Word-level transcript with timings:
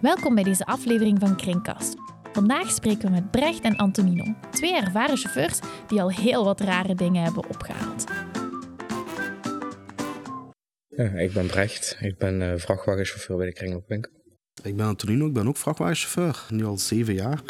Welkom 0.00 0.34
bij 0.34 0.44
deze 0.44 0.66
aflevering 0.66 1.18
van 1.18 1.36
Kringkast. 1.36 1.94
Vandaag 2.32 2.70
spreken 2.70 3.02
we 3.02 3.10
met 3.10 3.30
Brecht 3.30 3.60
en 3.60 3.76
Antonino, 3.76 4.24
twee 4.50 4.74
ervaren 4.74 5.16
chauffeurs 5.16 5.58
die 5.86 6.00
al 6.00 6.10
heel 6.10 6.44
wat 6.44 6.60
rare 6.60 6.94
dingen 6.94 7.22
hebben 7.22 7.48
opgehaald. 7.48 8.04
Ja, 10.88 11.04
ik 11.04 11.32
ben 11.32 11.46
Brecht. 11.46 11.96
Ik 12.00 12.18
ben 12.18 12.40
uh, 12.40 12.52
vrachtwagenchauffeur 12.56 13.36
bij 13.36 13.46
de 13.46 13.52
Kringloopwinkel. 13.52 14.12
Ik 14.62 14.76
ben 14.76 14.86
Antonino, 14.86 15.26
ik 15.26 15.32
ben 15.32 15.48
ook 15.48 15.56
vrachtwagenchauffeur. 15.56 16.46
Nu 16.48 16.64
al 16.64 16.78
zeven 16.78 17.14
jaar. 17.14 17.42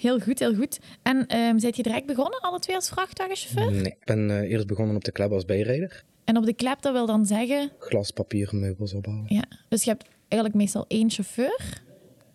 Heel 0.00 0.20
goed, 0.20 0.38
heel 0.38 0.54
goed. 0.54 0.78
En 1.02 1.36
um, 1.36 1.58
zijt 1.58 1.76
je 1.76 1.82
direct 1.82 2.06
begonnen, 2.06 2.40
alle 2.40 2.58
twee 2.58 2.76
als 2.76 2.88
vrachtwagenchauffeur? 2.88 3.70
Nee, 3.70 3.92
ik 3.92 4.04
ben 4.04 4.28
uh, 4.28 4.50
eerst 4.50 4.66
begonnen 4.66 4.96
op 4.96 5.04
de 5.04 5.12
klep 5.12 5.32
als 5.32 5.44
bijrijder. 5.44 6.04
En 6.24 6.36
op 6.36 6.44
de 6.44 6.54
klep, 6.54 6.82
dat 6.82 6.92
wil 6.92 7.06
dan 7.06 7.26
zeggen? 7.26 7.72
Glas, 7.78 8.10
papier, 8.10 8.48
meubels 8.52 8.94
opbouwen. 8.94 9.24
Ja, 9.28 9.44
dus 9.68 9.84
je 9.84 9.90
hebt 9.90 10.08
eigenlijk 10.28 10.54
meestal 10.54 10.84
één 10.88 11.10
chauffeur 11.10 11.88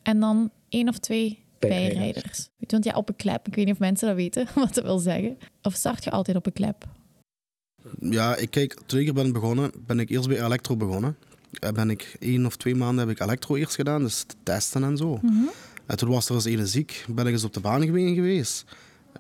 en 0.06 0.20
dan 0.20 0.52
één 0.70 0.90
of 0.90 0.98
twee 0.98 1.40
bijrijders. 1.59 1.94
bijrijders. 1.98 2.50
Want 2.58 2.84
ja, 2.84 2.94
op 2.94 3.09
een 3.09 3.16
klep, 3.16 3.48
ik 3.48 3.55
weet 3.55 3.66
niet 3.66 3.73
of 3.73 3.80
mensen 3.80 4.08
dat 4.08 4.16
weten, 4.16 4.48
wat 4.55 4.73
dat 4.73 4.84
wil 4.84 4.98
zeggen. 4.98 5.38
Of 5.62 5.73
start 5.73 6.04
je 6.04 6.12
altijd 6.12 6.38
op 6.38 6.46
een 6.46 6.54
klep? 6.54 6.86
Ja, 8.00 8.36
ik 8.36 8.49
kijk, 8.49 8.82
toen 8.86 8.99
ik 8.99 9.13
ben 9.13 9.32
begonnen, 9.32 9.72
ben 9.86 9.99
ik 9.99 10.10
eerst 10.10 10.27
bij 10.27 10.44
elektro 10.44 10.76
begonnen. 10.76 11.18
En 11.60 11.73
ben 11.73 11.90
ik 11.90 12.16
één 12.20 12.46
of 12.46 12.55
twee 12.55 12.76
maanden 12.76 13.08
heb 13.08 13.16
ik 13.16 13.23
elektro 13.23 13.55
eerst 13.55 13.76
gedaan, 13.76 14.04
dus 14.04 14.26
testen 14.44 14.84
en 14.84 14.98
zo. 14.98 15.20
Mm 15.22 15.30
-hmm. 15.30 15.49
En 15.86 15.98
toen 15.98 16.10
was 16.10 16.30
er 16.30 16.35
eens 16.35 16.46
ene 16.46 16.68
ziek, 16.68 17.05
ben 17.10 17.27
ik 17.27 17.34
eens 17.34 17.44
op 17.44 17.54
de 17.54 17.60
baan 17.60 17.85
geweest. 17.85 18.63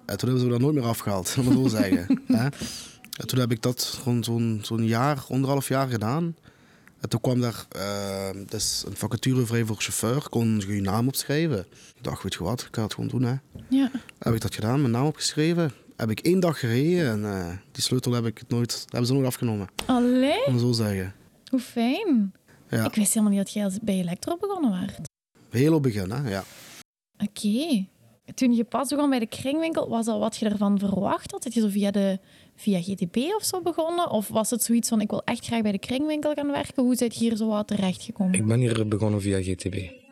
En 0.05 0.17
toen 0.17 0.29
hebben 0.29 0.45
ze 0.45 0.51
dat 0.51 0.59
nooit 0.59 0.75
meer 0.75 0.83
afgehaald, 0.83 1.35
om 1.39 1.45
het 1.45 1.57
zo 1.57 1.67
zeggen. 1.67 2.21
En 3.19 3.27
toen 3.27 3.39
heb 3.39 3.51
ik 3.51 3.61
dat 3.61 3.83
gewoon 3.83 4.23
zo'n 4.23 4.59
zo'n 4.63 4.85
jaar, 4.85 5.25
anderhalf 5.29 5.67
jaar 5.67 5.87
gedaan. 5.87 6.35
En 6.99 7.09
toen 7.09 7.21
kwam 7.21 7.41
daar 7.41 7.65
uh, 7.75 8.29
dus 8.49 8.83
een 8.87 8.95
vacature 8.95 9.45
vrij 9.45 9.65
voor 9.65 9.75
chauffeur, 9.75 10.29
kon 10.29 10.59
je 10.67 10.81
naam 10.81 11.07
opschrijven. 11.07 11.59
Ik 11.95 12.03
dacht, 12.03 12.23
weet 12.23 12.33
je 12.33 12.43
wat, 12.43 12.61
ik 12.61 12.75
ga 12.75 12.83
het 12.83 12.93
gewoon 12.93 13.09
doen. 13.09 13.23
Hè. 13.23 13.35
Ja. 13.69 13.91
Heb 14.19 14.33
ik 14.33 14.41
dat 14.41 14.55
gedaan, 14.55 14.79
mijn 14.79 14.91
naam 14.91 15.05
opgeschreven. 15.05 15.71
Heb 15.95 16.09
ik 16.09 16.19
één 16.19 16.39
dag 16.39 16.59
gereden 16.59 17.09
en 17.09 17.19
uh, 17.19 17.47
die 17.71 17.83
sleutel 17.83 18.11
heb 18.11 18.25
ik 18.25 18.41
nooit, 18.47 18.85
hebben 18.87 19.07
ze 19.07 19.13
nooit 19.13 19.25
afgenomen. 19.25 19.67
Allee? 19.85 20.45
Om 20.45 20.59
zo 20.59 20.71
zeggen. 20.71 21.13
Hoe 21.49 21.59
fijn. 21.59 22.33
Ja. 22.69 22.85
Ik 22.85 22.95
wist 22.95 23.13
helemaal 23.13 23.35
niet 23.35 23.45
dat 23.45 23.53
jij 23.53 23.79
bij 23.81 23.99
Elektro 23.99 24.37
begonnen 24.37 24.71
werd. 24.71 24.99
Heel 25.49 25.73
op 25.73 25.83
begin, 25.83 26.11
hè, 26.11 26.29
ja. 26.29 26.43
Oké. 27.17 27.47
Okay. 27.47 27.89
Toen 28.33 28.53
je 28.53 28.63
pas 28.63 28.89
begon 28.89 29.09
bij 29.09 29.19
de 29.19 29.27
kringwinkel, 29.27 29.89
was 29.89 30.05
dat 30.05 30.19
wat 30.19 30.37
je 30.37 30.49
ervan 30.49 30.79
verwacht 30.79 31.31
had? 31.31 31.43
Dat 31.43 31.53
je 31.53 31.61
zo 31.61 31.67
via, 31.67 31.91
de, 31.91 32.19
via 32.55 32.81
GTB 32.81 33.15
of 33.15 33.43
zo 33.43 33.61
begonnen? 33.61 34.09
Of 34.09 34.27
was 34.27 34.49
het 34.49 34.63
zoiets 34.63 34.89
van, 34.89 35.01
ik 35.01 35.09
wil 35.09 35.23
echt 35.23 35.45
graag 35.45 35.61
bij 35.61 35.71
de 35.71 35.79
kringwinkel 35.79 36.33
gaan 36.33 36.51
werken? 36.51 36.83
Hoe 36.83 36.95
zit 36.95 37.13
je 37.13 37.19
hier 37.19 37.35
zo 37.35 37.47
wat 37.47 37.67
terechtgekomen? 37.67 38.33
Ik 38.33 38.45
ben 38.45 38.59
hier 38.59 38.87
begonnen 38.87 39.21
via 39.21 39.41
GTB. 39.41 40.03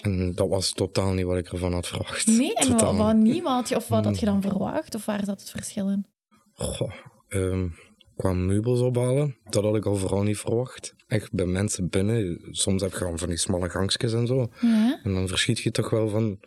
En 0.00 0.34
dat 0.34 0.48
was 0.48 0.72
totaal 0.72 1.12
niet 1.12 1.24
wat 1.24 1.36
ik 1.36 1.52
ervan 1.52 1.72
had 1.72 1.86
verwacht. 1.86 2.26
Nee, 2.26 2.54
en 2.54 2.70
wat, 2.70 2.96
wat 2.96 3.16
niet? 3.16 3.42
Wat 3.42 3.52
had 3.52 3.68
je, 3.68 3.76
of 3.76 3.88
wat 3.88 4.04
had 4.04 4.18
je 4.18 4.26
dan 4.26 4.42
verwacht? 4.42 4.94
Of 4.94 5.04
waar 5.04 5.24
zat 5.24 5.40
het 5.40 5.50
verschil 5.50 5.90
in? 5.90 6.06
Goh, 6.54 6.92
um, 7.28 7.74
qua 8.16 8.32
meubels 8.32 8.80
ophalen, 8.80 9.36
dat 9.44 9.64
had 9.64 9.76
ik 9.76 9.86
al 9.86 9.96
vooral 9.96 10.22
niet 10.22 10.38
verwacht. 10.38 10.94
Echt 11.06 11.32
bij 11.32 11.46
mensen 11.46 11.88
binnen, 11.88 12.38
soms 12.50 12.82
heb 12.82 12.90
je 12.90 12.96
gewoon 12.96 13.18
van 13.18 13.28
die 13.28 13.38
smalle 13.38 13.70
gangstjes 13.70 14.12
en 14.12 14.26
zo. 14.26 14.48
Ja. 14.60 15.00
En 15.02 15.14
dan 15.14 15.28
verschiet 15.28 15.58
je 15.58 15.70
toch 15.70 15.90
wel 15.90 16.08
van 16.08 16.38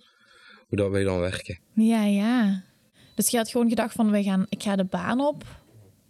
hoe 0.69 0.77
dat 0.77 0.91
wij 0.91 1.03
dan 1.03 1.19
werken. 1.19 1.59
Ja, 1.73 2.03
ja. 2.03 2.61
Dus 3.15 3.29
je 3.29 3.37
had 3.37 3.49
gewoon 3.49 3.69
gedacht 3.69 3.93
van, 3.93 4.11
wij 4.11 4.23
gaan, 4.23 4.45
ik 4.49 4.63
ga 4.63 4.75
de 4.75 4.83
baan 4.83 5.21
op, 5.21 5.43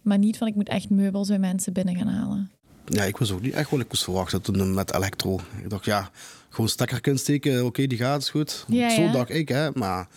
maar 0.02 0.18
niet 0.18 0.38
van, 0.38 0.46
ik 0.46 0.54
moet 0.54 0.68
echt 0.68 0.90
meubels 0.90 1.28
bij 1.28 1.38
mensen 1.38 1.72
binnen 1.72 1.96
gaan 1.96 2.06
halen. 2.06 2.50
Ja, 2.84 3.02
ik 3.02 3.16
was 3.16 3.30
ook 3.30 3.40
niet 3.40 3.54
echt 3.54 3.70
wat 3.70 3.80
ik 3.80 3.88
moest 3.88 4.04
verwachten 4.04 4.42
toen 4.42 4.74
met 4.74 4.94
elektro. 4.94 5.40
Ik 5.62 5.70
dacht, 5.70 5.84
ja, 5.84 6.10
gewoon 6.48 6.68
stekker 6.68 7.00
kunnen 7.00 7.20
steken, 7.20 7.56
oké, 7.56 7.64
okay, 7.64 7.86
die 7.86 7.98
gaat, 7.98 8.22
is 8.22 8.30
goed. 8.30 8.64
Ja, 8.68 8.90
zo 8.90 9.02
ja. 9.02 9.12
dacht 9.12 9.30
ik, 9.30 9.48
hè. 9.48 9.70
Maar 9.70 10.08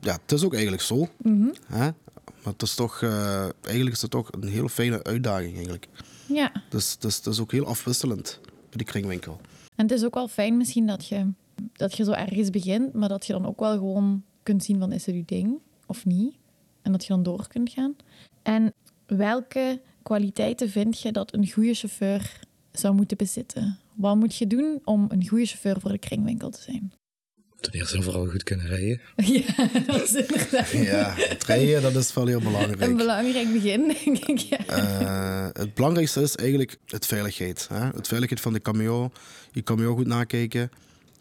ja, 0.00 0.18
het 0.22 0.32
is 0.32 0.44
ook 0.44 0.52
eigenlijk 0.52 0.82
zo. 0.82 1.08
-hmm. 1.22 1.54
hè? 1.66 1.90
Maar 2.42 2.52
het 2.52 2.62
is 2.62 2.74
toch, 2.74 3.00
uh, 3.00 3.48
eigenlijk 3.62 3.96
is 3.96 4.02
het 4.02 4.10
toch 4.10 4.32
een 4.32 4.48
hele 4.48 4.68
fijne 4.68 5.02
uitdaging 5.02 5.54
eigenlijk. 5.54 5.88
Ja. 6.26 6.52
Dus 6.68 6.92
het 6.92 7.04
is, 7.04 7.16
het 7.16 7.26
is 7.26 7.40
ook 7.40 7.52
heel 7.52 7.66
afwisselend 7.66 8.40
bij 8.42 8.78
de 8.78 8.84
kringwinkel. 8.84 9.40
En 9.76 9.86
het 9.86 9.90
is 9.90 10.04
ook 10.04 10.14
wel 10.14 10.28
fijn 10.28 10.56
misschien 10.56 10.86
dat 10.86 11.06
je, 11.06 11.26
dat 11.72 11.96
je 11.96 12.04
zo 12.04 12.10
ergens 12.10 12.50
begint, 12.50 12.92
maar 12.92 13.08
dat 13.08 13.26
je 13.26 13.32
dan 13.32 13.46
ook 13.46 13.60
wel 13.60 13.72
gewoon 13.72 14.22
kunt 14.42 14.64
zien 14.64 14.78
van 14.78 14.92
is 14.92 15.06
het 15.06 15.14
uw 15.14 15.24
ding 15.26 15.58
of 15.86 16.04
niet. 16.04 16.34
En 16.82 16.92
dat 16.92 17.02
je 17.02 17.08
dan 17.08 17.22
door 17.22 17.46
kunt 17.48 17.70
gaan. 17.70 17.96
En 18.42 18.74
welke 19.06 19.80
kwaliteiten 20.02 20.70
vind 20.70 21.00
je 21.00 21.12
dat 21.12 21.34
een 21.34 21.50
goede 21.50 21.74
chauffeur 21.74 22.40
zou 22.72 22.94
moeten 22.94 23.16
bezitten? 23.16 23.78
Wat 23.94 24.16
moet 24.16 24.36
je 24.36 24.46
doen 24.46 24.80
om 24.84 25.06
een 25.08 25.28
goede 25.28 25.46
chauffeur 25.46 25.80
voor 25.80 25.92
de 25.92 25.98
kringwinkel 25.98 26.50
te 26.50 26.60
zijn? 26.60 26.92
Ten 27.60 27.72
eerste 27.72 27.96
en 27.96 28.02
vooral 28.02 28.26
goed 28.26 28.42
kunnen 28.42 28.66
rijden. 28.66 29.00
Ja, 29.16 29.68
dat 29.86 30.02
is 30.02 30.14
inderdaad. 30.14 30.70
Ja, 30.70 31.14
het 31.16 31.44
rijden 31.44 31.82
dat 31.82 31.96
is 31.96 32.14
wel 32.14 32.26
heel 32.26 32.40
belangrijk. 32.40 32.80
Een 32.80 32.96
belangrijk 32.96 33.52
begin, 33.52 33.96
denk 34.04 34.24
ik. 34.24 34.38
Ja. 34.38 34.58
Uh, 34.68 35.48
het 35.52 35.74
belangrijkste 35.74 36.22
is 36.22 36.34
eigenlijk 36.34 36.78
het 36.86 37.06
veiligheid. 37.06 37.66
Hè? 37.68 37.86
Het 37.86 38.08
veiligheid 38.08 38.40
van 38.40 38.52
de 38.52 38.60
camion. 38.60 39.12
Je 39.52 39.62
camion 39.62 39.96
goed 39.96 40.06
nakijken. 40.06 40.70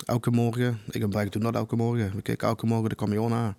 Elke 0.05 0.31
morgen. 0.31 0.79
Ik 0.91 1.01
en 1.01 1.09
Brek 1.09 1.31
doen 1.31 1.41
dat 1.41 1.55
elke 1.55 1.75
morgen. 1.75 2.11
We 2.15 2.21
kijken 2.21 2.47
elke 2.47 2.65
morgen 2.65 2.89
de 2.89 2.95
camion 2.95 3.29
na. 3.29 3.55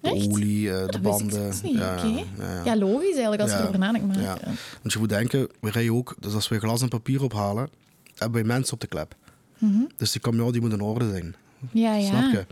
De 0.00 0.10
Echt? 0.10 0.28
olie, 0.30 0.66
uh, 0.66 0.86
de 0.86 0.98
banden. 1.00 1.52
Niet. 1.62 1.74
Ja, 1.78 1.92
Okay. 1.96 2.24
ja, 2.38 2.64
ja, 2.64 2.76
logisch 2.76 3.12
eigenlijk 3.12 3.42
als 3.42 3.50
je 3.50 3.56
erover 3.58 3.78
nadenkt. 3.78 4.06
Maar, 4.06 4.20
Ja. 4.20 4.38
Want 4.82 4.92
je 4.92 4.98
moet 4.98 5.08
denken, 5.08 5.48
we 5.60 5.70
rijden 5.70 5.94
ook, 5.94 6.14
dus 6.20 6.34
als 6.34 6.48
we 6.48 6.58
glas 6.58 6.82
en 6.82 6.88
papier 6.88 7.22
ophalen, 7.22 7.68
hebben 8.14 8.40
we 8.42 8.46
mensen 8.46 8.74
op 8.74 8.80
de 8.80 8.86
klep. 8.86 9.14
Mhm. 9.58 9.82
Dus 9.96 10.12
die 10.12 10.20
camion 10.20 10.52
die 10.52 10.60
moet 10.60 10.72
in 10.72 10.80
orde 10.80 11.10
zijn. 11.10 11.34
ja, 11.72 11.94
ja. 11.94 12.06
Snap 12.08 12.32
je? 12.32 12.46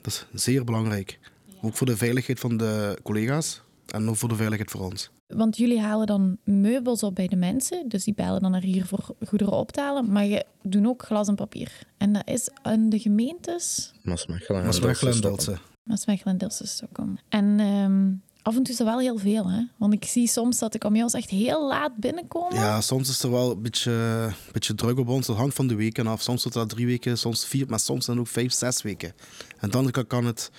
Dat 0.00 0.26
is 0.32 0.42
zeer 0.42 0.64
belangrijk. 0.64 1.18
Ook 1.62 1.76
voor 1.76 1.86
de 1.86 1.96
veiligheid 1.96 2.40
van 2.40 2.56
de 2.56 2.98
collega's 3.02 3.62
en 3.86 4.08
ook 4.08 4.16
voor 4.16 4.28
de 4.28 4.36
veiligheid 4.36 4.70
voor 4.70 4.80
ons. 4.80 5.10
Want 5.28 5.56
jullie 5.56 5.80
halen 5.80 6.06
dan 6.06 6.36
meubels 6.44 7.02
op 7.02 7.14
bij 7.14 7.26
de 7.26 7.36
mensen, 7.36 7.88
dus 7.88 8.04
die 8.04 8.14
bellen 8.14 8.40
dan 8.40 8.50
naar 8.50 8.62
hier 8.62 8.86
voor 8.86 9.04
goederen 9.26 9.52
op 9.54 9.72
te 9.72 9.80
halen. 9.80 10.12
Maar 10.12 10.24
je 10.24 10.44
doet 10.62 10.86
ook 10.86 11.02
glas 11.02 11.28
en 11.28 11.34
papier. 11.34 11.72
En 11.98 12.12
dat 12.12 12.22
is 12.28 12.48
aan 12.62 12.88
de 12.88 12.98
gemeentes 12.98 13.92
Maasmechelen. 14.02 14.64
En 14.64 14.80
Delft. 14.80 15.22
Deltse. 15.22 15.58
Maasmechelen 15.82 16.32
en 16.32 16.38
Dilsen 16.38 16.68
Stockholm. 16.68 17.18
En 17.28 17.60
ehm, 17.60 18.08
af 18.42 18.56
en 18.56 18.62
toe 18.62 18.72
is 18.72 18.76
dat 18.78 18.86
wel 18.86 18.98
heel 18.98 19.18
veel, 19.18 19.50
hè? 19.50 19.62
Want 19.76 19.92
ik 19.92 20.04
zie 20.04 20.28
soms 20.28 20.58
dat 20.58 20.72
de 20.72 20.78
camions 20.78 21.12
echt 21.12 21.30
heel 21.30 21.68
laat 21.68 21.96
binnenkomen. 21.96 22.54
Ja, 22.54 22.80
soms 22.80 23.08
is 23.08 23.22
er 23.22 23.30
wel 23.30 23.50
een 23.50 23.62
beetje, 23.62 23.90
een 23.92 24.52
beetje 24.52 24.74
druk 24.74 24.98
op 24.98 25.08
ons. 25.08 25.26
Dat 25.26 25.36
hangt 25.36 25.54
van 25.54 25.66
de 25.66 25.74
weken 25.74 26.06
af. 26.06 26.22
Soms 26.22 26.42
zit 26.42 26.52
dat 26.52 26.68
drie 26.68 26.86
weken, 26.86 27.18
soms 27.18 27.44
vier, 27.46 27.66
maar 27.68 27.80
soms 27.80 28.06
dan 28.06 28.18
ook 28.20 28.26
vijf, 28.28 28.52
zes 28.52 28.82
weken. 28.82 29.12
En 29.58 29.70
dan 29.70 29.90
kan- 29.90 30.06
kan 30.06 30.24
het 30.24 30.50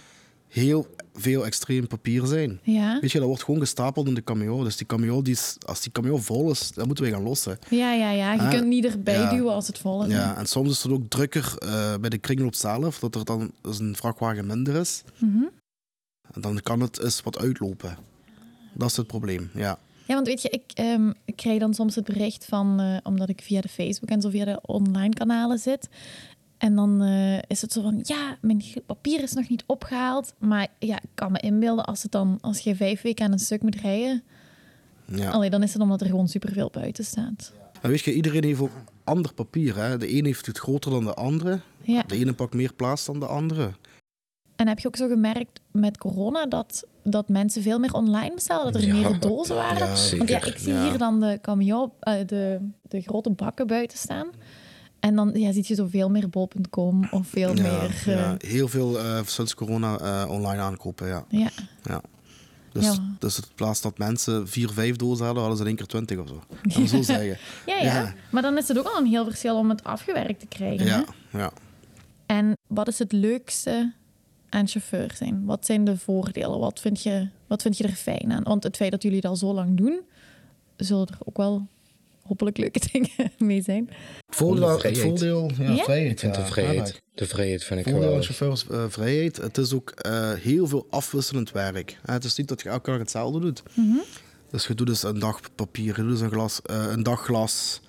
heel 0.49 0.87
veel 1.13 1.45
extreem 1.45 1.87
papier 1.87 2.25
zijn. 2.25 2.59
Ja, 2.63 2.97
Weet 3.01 3.11
je, 3.11 3.17
dat 3.17 3.27
wordt 3.27 3.43
gewoon 3.43 3.59
gestapeld 3.59 4.07
in 4.07 4.13
de 4.13 4.23
camion. 4.23 4.63
Dus 4.63 4.77
die 4.77 4.87
camion, 4.87 5.23
die 5.23 5.33
is, 5.33 5.55
als 5.65 5.81
die 5.81 5.91
camion 5.91 6.21
vol 6.21 6.51
is, 6.51 6.71
dan 6.71 6.87
moeten 6.87 7.05
we 7.05 7.11
gaan 7.11 7.23
lossen. 7.23 7.59
ja, 7.69 7.93
ja. 7.93 8.11
ja. 8.11 8.33
Je 8.33 8.39
Ah, 8.39 8.49
kunt 8.49 8.67
niet 8.67 8.85
erbij 8.85 9.13
ja. 9.13 9.29
duwen 9.29 9.53
als 9.53 9.67
het 9.67 9.77
vol 9.77 10.05
is. 10.05 10.11
Ja, 10.11 10.37
en 10.37 10.45
soms 10.45 10.69
is 10.69 10.83
het 10.83 10.91
ook 10.91 11.09
drukker 11.09 11.53
eh, 11.57 11.95
bij 11.97 12.09
de 12.09 12.17
kringloop 12.17 12.55
zelf, 12.55 12.99
dat 12.99 13.15
er 13.15 13.25
dan 13.25 13.51
dus 13.61 13.79
een 13.79 13.95
vrachtwagen 13.95 14.45
minder 14.45 14.75
is. 14.75 15.03
Mhm. 15.17 15.43
En 16.33 16.41
dan 16.41 16.59
kan 16.63 16.79
het 16.81 16.99
eens 17.03 17.21
wat 17.21 17.37
uitlopen. 17.39 17.97
Dat 18.73 18.89
is 18.89 18.97
het 18.97 19.07
probleem, 19.07 19.49
ja. 19.53 19.79
Ja, 20.07 20.15
want 20.15 20.27
weet 20.27 20.41
je, 20.41 20.49
ik, 20.49 20.63
ehm, 20.73 21.11
ik 21.25 21.35
krijg 21.35 21.59
dan 21.59 21.73
soms 21.73 21.95
het 21.95 22.05
bericht 22.05 22.45
van, 22.45 22.79
eh, 22.79 22.97
omdat 23.03 23.29
ik 23.29 23.41
via 23.41 23.61
de 23.61 23.67
Facebook 23.69 24.09
en 24.09 24.21
zo 24.21 24.29
via 24.29 24.45
de 24.45 24.59
online 24.61 25.13
kanalen 25.13 25.57
zit. 25.57 25.89
En 26.59 26.75
dan 26.75 27.01
eh, 27.01 27.37
is 27.47 27.61
het 27.61 27.71
zo 27.71 27.81
van, 27.81 27.99
ja, 28.03 28.37
mijn 28.41 28.63
papier 28.85 29.23
is 29.23 29.33
nog 29.33 29.49
niet 29.49 29.63
opgehaald. 29.65 30.33
Maar 30.37 30.67
ja, 30.79 30.95
ik 30.95 31.09
kan 31.13 31.31
me 31.31 31.39
inbeelden 31.39 31.85
als, 31.85 32.03
het 32.03 32.11
dan, 32.11 32.37
als 32.41 32.59
je 32.59 32.75
vijf 32.75 33.01
weken 33.01 33.25
aan 33.25 33.31
een 33.31 33.39
stuk 33.39 33.61
moet 33.61 33.75
rijden. 33.75 34.23
ja. 35.05 35.29
Allee, 35.29 35.49
dan 35.49 35.63
is 35.63 35.73
het 35.73 35.81
omdat 35.81 36.01
er 36.01 36.07
gewoon 36.07 36.27
superveel 36.27 36.69
buiten 36.69 37.05
staat. 37.05 37.53
En 37.81 37.89
weet 37.89 38.01
je, 38.01 38.13
iedereen 38.13 38.43
heeft 38.43 38.59
ook 38.59 38.71
ander 39.03 39.33
papier. 39.33 39.75
Hè? 39.75 39.97
De 39.97 40.17
een 40.17 40.25
heeft 40.25 40.45
het 40.45 40.57
groter 40.57 40.91
dan 40.91 41.03
de 41.03 41.13
andere. 41.13 41.59
Ja. 41.81 42.03
De 42.07 42.15
ene 42.15 42.33
pakt 42.33 42.53
meer 42.53 42.73
plaats 42.73 43.05
dan 43.05 43.19
de 43.19 43.25
andere. 43.25 43.71
En 44.55 44.67
heb 44.67 44.79
je 44.79 44.87
ook 44.87 44.95
zo 44.95 45.07
gemerkt 45.07 45.59
met 45.71 45.97
corona 45.97 46.45
dat, 46.45 46.83
dat 47.03 47.29
mensen 47.29 47.61
veel 47.61 47.79
meer 47.79 47.93
online 47.93 48.33
bestellen? 48.35 48.71
Dat 48.71 48.81
er 48.81 48.87
Ja, 48.87 48.93
meer 48.93 49.19
dozen 49.19 49.55
waren? 49.55 49.87
ja, 49.87 50.17
Want 50.17 50.29
ja, 50.29 50.43
ik 50.45 50.57
zie 50.57 50.79
hier 50.79 50.97
dan 50.97 51.19
de 51.19 51.39
camion, 51.41 51.91
eh, 51.99 52.13
de, 52.25 52.59
de 52.81 53.01
grote 53.01 53.29
bakken 53.29 53.67
buiten 53.67 53.97
staan. 53.97 54.27
En 54.99 55.15
dan 55.15 55.31
ja, 55.33 55.51
zie 55.51 55.63
je 55.67 55.75
zoveel 55.75 56.09
meer 56.09 56.29
bol.com 56.29 57.07
of 57.11 57.27
veel 57.27 57.55
Ja, 57.55 57.61
meer... 57.61 57.81
eh, 58.05 58.05
ja, 58.05 58.35
heel 58.37 58.67
veel 58.67 58.99
eh, 58.99 59.19
sinds 59.25 59.55
corona 59.55 59.97
eh, 59.99 60.29
online 60.31 60.61
aankopen, 60.61 61.07
ja. 61.07 61.25
ja. 61.29 61.49
ja. 61.83 62.01
Dus, 62.71 62.85
Ja. 62.85 62.95
dus 63.19 63.37
in 63.37 63.43
plaats 63.55 63.81
dat 63.81 63.97
mensen 63.97 64.47
vier, 64.47 64.69
vijf 64.69 64.95
dozen 64.95 65.25
hadden, 65.25 65.43
hadden 65.43 65.57
ze 65.57 65.63
in 65.63 65.69
één 65.69 65.77
keer 65.77 65.87
twintig 65.87 66.17
of 66.19 66.27
zo. 66.27 66.41
Kan 66.73 66.87
zo 66.87 67.01
zeggen. 67.01 67.37
Ja, 67.65 67.75
ja, 67.77 67.83
Ja. 67.83 68.13
Maar 68.31 68.41
dan 68.41 68.57
is 68.57 68.67
het 68.67 68.77
ook 68.79 68.85
al 68.85 68.97
een 68.99 69.05
heel 69.07 69.23
verschil 69.23 69.57
om 69.57 69.69
het 69.69 69.83
afgewerkt 69.83 70.39
te 70.39 70.45
krijgen. 70.47 70.85
Ja, 70.85 71.03
Hè? 71.29 71.39
ja. 71.39 71.51
En 72.25 72.53
wat 72.67 72.87
is 72.87 72.99
het 72.99 73.11
leukste 73.11 73.93
aan 74.49 74.67
chauffeur 74.67 75.11
zijn? 75.15 75.45
Wat 75.45 75.65
zijn 75.65 75.83
de 75.83 75.97
voordelen? 75.97 76.59
Wat 76.59 76.79
vind, 76.79 77.03
je, 77.03 77.27
wat 77.47 77.61
vind 77.61 77.77
je 77.77 77.83
er 77.83 77.93
fijn 77.93 78.31
aan? 78.31 78.43
Want 78.43 78.63
het 78.63 78.75
feit 78.75 78.91
dat 78.91 79.03
jullie 79.03 79.21
dat 79.21 79.31
al 79.31 79.37
zo 79.37 79.53
lang 79.53 79.77
doen, 79.77 79.99
zullen 80.77 81.07
er 81.07 81.17
ook 81.23 81.37
wel 81.37 81.67
hopelijk 82.29 82.57
leuke 82.57 82.79
dingen 82.91 83.09
mee 83.49 83.61
zijn. 83.61 83.89
Het 84.25 84.35
voordeel, 84.35 84.69
het 84.69 84.79
vrijheid. 84.79 85.05
voordeel 85.07 85.51
ja, 85.59 85.71
Ja? 85.71 85.83
vrijheid. 85.83 86.11
Ik 86.11 86.19
vind 86.19 86.35
Ja, 86.35 86.41
de 86.41 86.47
vrijheid, 86.47 86.87
ja, 86.87 86.93
de 87.15 87.25
vrijheid 87.25 87.63
vind 87.63 87.79
ik 87.79 87.85
voordeel 87.85 88.01
aan 88.13 88.23
geweldig. 88.23 88.37
chauffeurs 88.37 88.67
eh, 88.83 88.89
vrijheid. 88.89 89.37
Het 89.37 89.57
is 89.57 89.73
ook 89.73 89.89
eh, 89.89 90.33
heel 90.33 90.67
veel 90.67 90.87
afwisselend 90.89 91.51
werk. 91.51 91.97
Hè, 92.05 92.13
het 92.13 92.23
is 92.23 92.35
niet 92.35 92.47
dat 92.47 92.61
je 92.61 92.69
elke 92.69 92.89
dag 92.89 92.99
hetzelfde 92.99 93.39
doet. 93.39 93.63
Dus 94.51 94.67
je 94.67 94.73
doet 94.73 94.87
dus 94.87 95.03
een 95.03 95.19
dag 95.19 95.39
papier, 95.55 95.85
je 95.95 96.01
doet 96.01 96.11
dus 96.11 96.21
een, 96.21 96.31
glas, 96.31 96.61
eh, 96.61 96.85
een 96.91 97.03
dag 97.03 97.23
glas. 97.23 97.81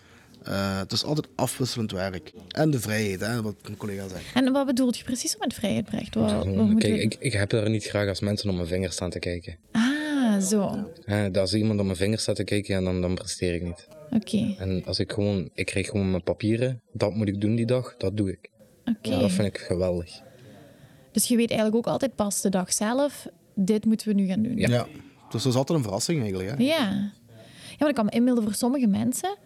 Eh, 0.43 0.79
het 0.79 0.93
is 0.93 1.05
altijd 1.05 1.29
afwisselend 1.35 1.93
werk. 1.93 2.33
En 2.49 2.71
de 2.71 2.81
vrijheid, 2.81 3.21
hè, 3.21 3.43
wat 3.43 3.55
mijn 3.63 3.77
collega 3.77 4.09
zegt. 4.09 4.25
En 4.35 4.53
wat 4.53 4.67
bedoelt 4.67 4.99
je 4.99 5.05
precies 5.05 5.37
met 5.39 5.55
vrijheid, 5.55 5.85
Brecht? 5.85 6.15
Wat, 6.15 6.33
wat 6.33 6.47
moeten 6.47 6.79
Kijk, 6.79 7.03
ik, 7.03 7.17
ik 7.19 7.33
heb 7.33 7.53
er 7.53 7.71
niet 7.71 7.85
graag 7.85 8.09
als 8.09 8.21
mensen 8.21 8.49
op 8.51 8.55
mijn 8.57 8.67
vingers 8.67 8.95
staan 8.95 9.11
te 9.11 9.19
kijken. 9.19 9.57
Ah, 10.41 10.47
zo. 10.47 10.63
Oké. 10.63 10.85
Hè, 11.05 11.41
als 11.41 11.55
iemand 11.55 11.79
op 11.81 11.85
mijn 11.85 11.97
vingers 11.97 12.23
staat 12.23 12.37
te 12.37 12.45
kijken, 12.45 12.75
ja, 12.75 12.81
dan, 12.81 13.01
dan 13.01 13.15
presteer 13.15 13.55
ik 13.55 13.63
niet. 13.63 13.89
En 14.59 14.83
als 14.85 14.99
ik 14.99 15.13
gewoon, 15.13 15.51
ik 15.55 15.67
krijg 15.67 15.89
gewoon 15.89 16.11
mijn 16.11 16.23
papieren, 16.23 16.81
dat 16.93 17.15
moet 17.15 17.29
ik 17.29 17.41
doen 17.41 17.55
die 17.55 17.67
dag, 17.67 17.95
dat 17.97 18.17
doe 18.17 18.31
ik. 18.31 18.51
Oké. 18.85 19.11
Ja, 19.11 19.19
dat 19.19 19.31
vind 19.31 19.49
ik 19.49 19.59
geweldig. 19.59 20.21
Dus 21.13 21.29
je 21.29 21.37
weet 21.37 21.51
eigenlijk 21.51 21.79
ook 21.79 21.93
altijd 21.93 22.15
pas 22.15 22.41
de 22.41 22.49
dag 22.49 22.73
zelf, 22.73 23.27
dit 23.55 23.85
moeten 23.85 24.09
we 24.09 24.15
nu 24.15 24.27
gaan 24.27 24.43
doen. 24.43 24.57
Ja. 24.57 24.87
Dus 25.31 25.43
dat 25.43 25.53
is 25.53 25.59
altijd 25.59 25.79
een 25.79 25.85
verrassing 25.85 26.21
eigenlijk. 26.21 26.51
Hè. 26.51 26.65
Ja. 26.65 27.13
Ja, 27.71 27.77
maar 27.79 27.89
ik 27.89 27.95
kan 27.95 28.05
me 28.05 28.11
inbeelden 28.11 28.45
voor 28.45 28.55
sommige 28.55 28.87
mensen, 28.87 29.37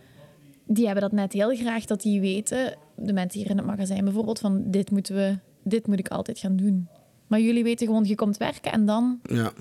die 0.67 0.85
hebben 0.85 1.03
dat 1.03 1.13
net 1.13 1.33
heel 1.33 1.57
graag, 1.57 1.85
dat 1.85 2.03
die 2.03 2.21
weten, 2.21 2.77
de 2.97 3.13
mensen 3.13 3.41
hier 3.41 3.51
in 3.51 3.57
het 3.57 3.67
magazijn 3.67 4.05
bijvoorbeeld, 4.05 4.39
van 4.39 4.63
dit 4.67 4.91
moeten 4.91 5.15
we, 5.15 5.39
dit 5.65 5.87
moet 5.87 5.99
ik 5.99 6.09
altijd 6.09 6.39
gaan 6.39 6.57
doen. 6.57 6.89
Maar 7.27 7.41
jullie 7.41 7.63
weten 7.63 7.87
gewoon, 7.87 8.05
je 8.05 8.15
komt 8.15 8.37
werken 8.37 8.73
en 8.73 8.87
dan, 8.87 9.21
Ja, 9.23 9.53